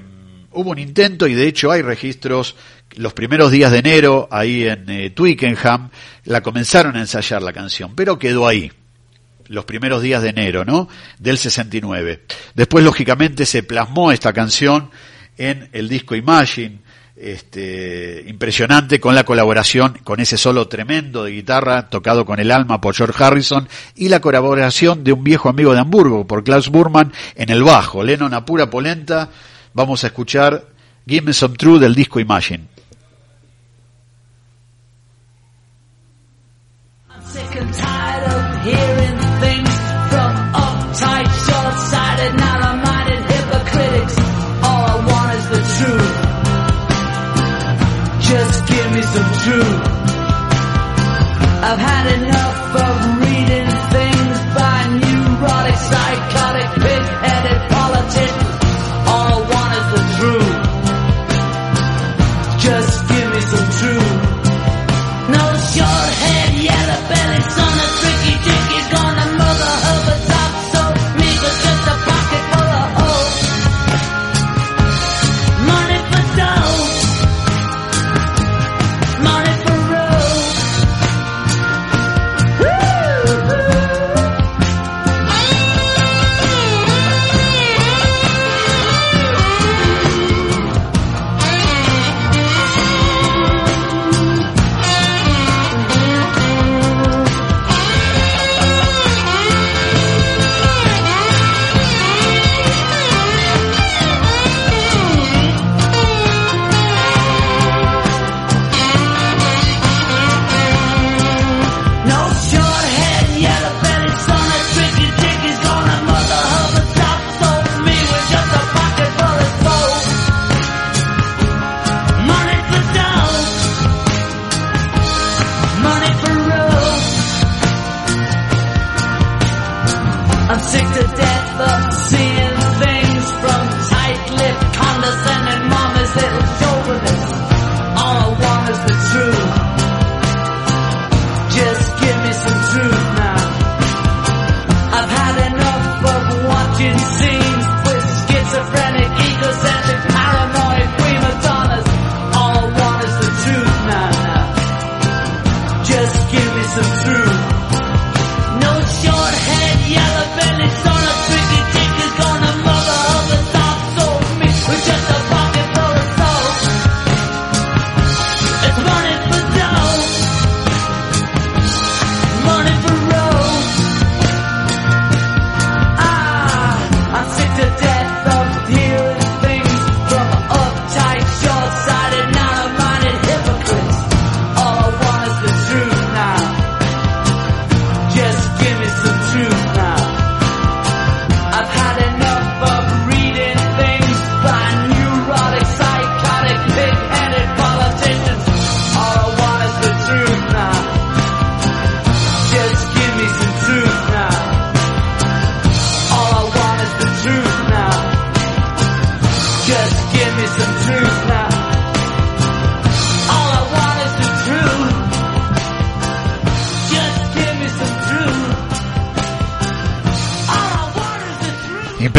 hubo 0.52 0.70
un 0.70 0.78
intento 0.78 1.26
y 1.26 1.34
de 1.34 1.46
hecho 1.46 1.70
hay 1.70 1.82
registros 1.82 2.56
los 2.96 3.14
primeros 3.14 3.50
días 3.50 3.72
de 3.72 3.78
enero, 3.78 4.28
ahí 4.30 4.64
en 4.64 4.88
eh, 4.90 5.10
Twickenham, 5.10 5.90
la 6.24 6.42
comenzaron 6.42 6.96
a 6.96 7.00
ensayar 7.00 7.42
la 7.42 7.52
canción, 7.52 7.94
pero 7.94 8.18
quedó 8.18 8.46
ahí 8.46 8.70
los 9.46 9.64
primeros 9.64 10.02
días 10.02 10.22
de 10.22 10.30
enero, 10.30 10.64
¿no? 10.64 10.88
Del 11.18 11.38
69. 11.38 12.24
Después, 12.54 12.84
lógicamente, 12.84 13.46
se 13.46 13.62
plasmó 13.62 14.12
esta 14.12 14.32
canción 14.32 14.90
en 15.36 15.68
el 15.72 15.88
disco 15.88 16.14
Imagine, 16.14 16.80
este, 17.16 18.24
impresionante 18.26 19.00
con 19.00 19.14
la 19.14 19.24
colaboración, 19.24 19.98
con 20.02 20.20
ese 20.20 20.38
solo 20.38 20.68
tremendo 20.68 21.24
de 21.24 21.32
guitarra 21.32 21.88
tocado 21.88 22.24
con 22.24 22.40
el 22.40 22.50
alma 22.50 22.80
por 22.80 22.94
George 22.94 23.22
Harrison 23.22 23.68
y 23.94 24.08
la 24.08 24.20
colaboración 24.20 25.04
de 25.04 25.12
un 25.12 25.22
viejo 25.22 25.48
amigo 25.48 25.74
de 25.74 25.80
Hamburgo 25.80 26.26
por 26.26 26.44
Klaus 26.44 26.68
Burman 26.68 27.12
en 27.34 27.50
el 27.50 27.62
bajo. 27.62 28.02
Lennon 28.02 28.34
a 28.34 28.44
pura 28.44 28.70
polenta. 28.70 29.30
Vamos 29.74 30.04
a 30.04 30.08
escuchar 30.08 30.66
Give 31.06 31.22
Me 31.22 31.32
Some 31.32 31.56
True 31.56 31.78
del 31.78 31.94
disco 31.94 32.20
Imagine. 32.20 32.64
Just 49.14 49.44
give 49.44 50.01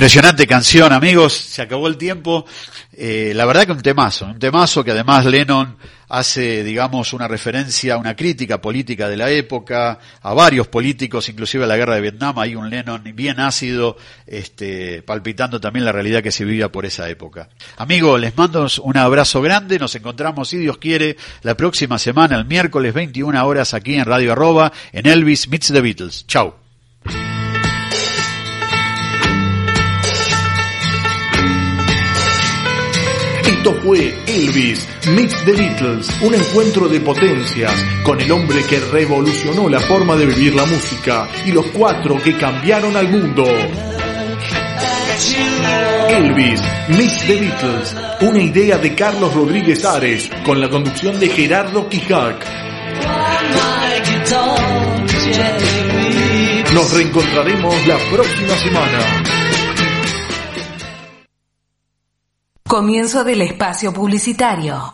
Impresionante 0.04 0.45
canción, 0.45 0.91
amigos. 0.91 1.32
Se 1.32 1.62
acabó 1.62 1.88
el 1.88 1.95
tiempo. 1.95 2.45
Eh, 2.91 3.32
la 3.34 3.45
verdad 3.45 3.66
que 3.66 3.72
un 3.72 3.82
temazo, 3.82 4.26
un 4.26 4.38
temazo 4.38 4.84
que 4.84 4.91
además 4.91 5.24
Lennon 5.24 5.78
hace, 6.10 6.62
digamos, 6.62 7.14
una 7.14 7.26
referencia, 7.26 7.95
una 7.95 8.14
crítica 8.14 8.60
política 8.60 9.08
de 9.08 9.16
la 9.16 9.30
época, 9.30 9.99
a 10.22 10.34
varios 10.34 10.68
políticos, 10.68 11.30
inclusive 11.30 11.64
a 11.64 11.68
la 11.68 11.78
guerra 11.78 11.95
de 11.95 12.01
Vietnam. 12.01 12.38
Hay 12.38 12.54
un 12.54 12.70
Lennon 12.70 13.01
bien 13.16 13.39
ácido, 13.39 13.95
este, 14.28 15.04
palpitando 15.04 15.62
también 15.62 15.86
la 15.86 15.93
realidad 15.93 16.22
que 16.22 16.34
se 16.34 16.43
vivía 16.43 16.70
por 16.70 16.86
esa 16.86 17.08
época. 17.08 17.47
Amigos, 17.78 18.20
les 18.20 18.36
mando 18.36 18.68
un 18.82 18.97
abrazo 18.97 19.41
grande. 19.41 19.80
Nos 19.80 19.95
encontramos, 19.95 20.49
si 20.49 20.58
Dios 20.58 20.80
quiere, 20.80 21.16
la 21.43 21.56
próxima 21.56 21.97
semana, 21.97 22.36
el 22.36 22.43
miércoles 22.43 22.93
21 22.93 23.47
horas, 23.47 23.74
aquí 23.74 23.95
en 23.95 24.04
Radio 24.04 24.34
Arroba, 24.34 24.74
en 24.91 25.08
Elvis 25.08 25.47
Meets 25.47 25.72
the 25.72 25.80
Beatles. 25.80 26.28
Chau. 26.28 26.56
Esto 33.45 33.73
fue 33.83 34.15
Elvis 34.25 34.87
Meets 35.09 35.45
the 35.45 35.51
Beatles, 35.53 36.09
un 36.21 36.33
encuentro 36.33 36.87
de 36.87 36.99
potencias 37.01 37.73
con 38.03 38.19
el 38.19 38.31
hombre 38.31 38.63
que 38.63 38.79
revolucionó 38.79 39.67
la 39.69 39.79
forma 39.79 40.15
de 40.15 40.25
vivir 40.25 40.55
la 40.55 40.65
música 40.65 41.27
y 41.45 41.51
los 41.51 41.65
cuatro 41.67 42.21
que 42.21 42.37
cambiaron 42.37 42.95
al 42.95 43.09
mundo. 43.09 43.45
Elvis 46.09 46.61
Meets 46.89 47.27
the 47.27 47.35
Beatles, 47.39 47.95
una 48.21 48.41
idea 48.41 48.77
de 48.77 48.95
Carlos 48.95 49.33
Rodríguez 49.33 49.83
Ares 49.85 50.29
con 50.45 50.61
la 50.61 50.69
conducción 50.69 51.19
de 51.19 51.29
Gerardo 51.29 51.87
Quijac. 51.89 52.45
Nos 56.73 56.93
reencontraremos 56.93 57.87
la 57.87 57.97
próxima 58.09 58.55
semana. 58.57 59.42
Comienzo 62.74 63.24
del 63.24 63.43
espacio 63.43 63.93
publicitario. 63.93 64.91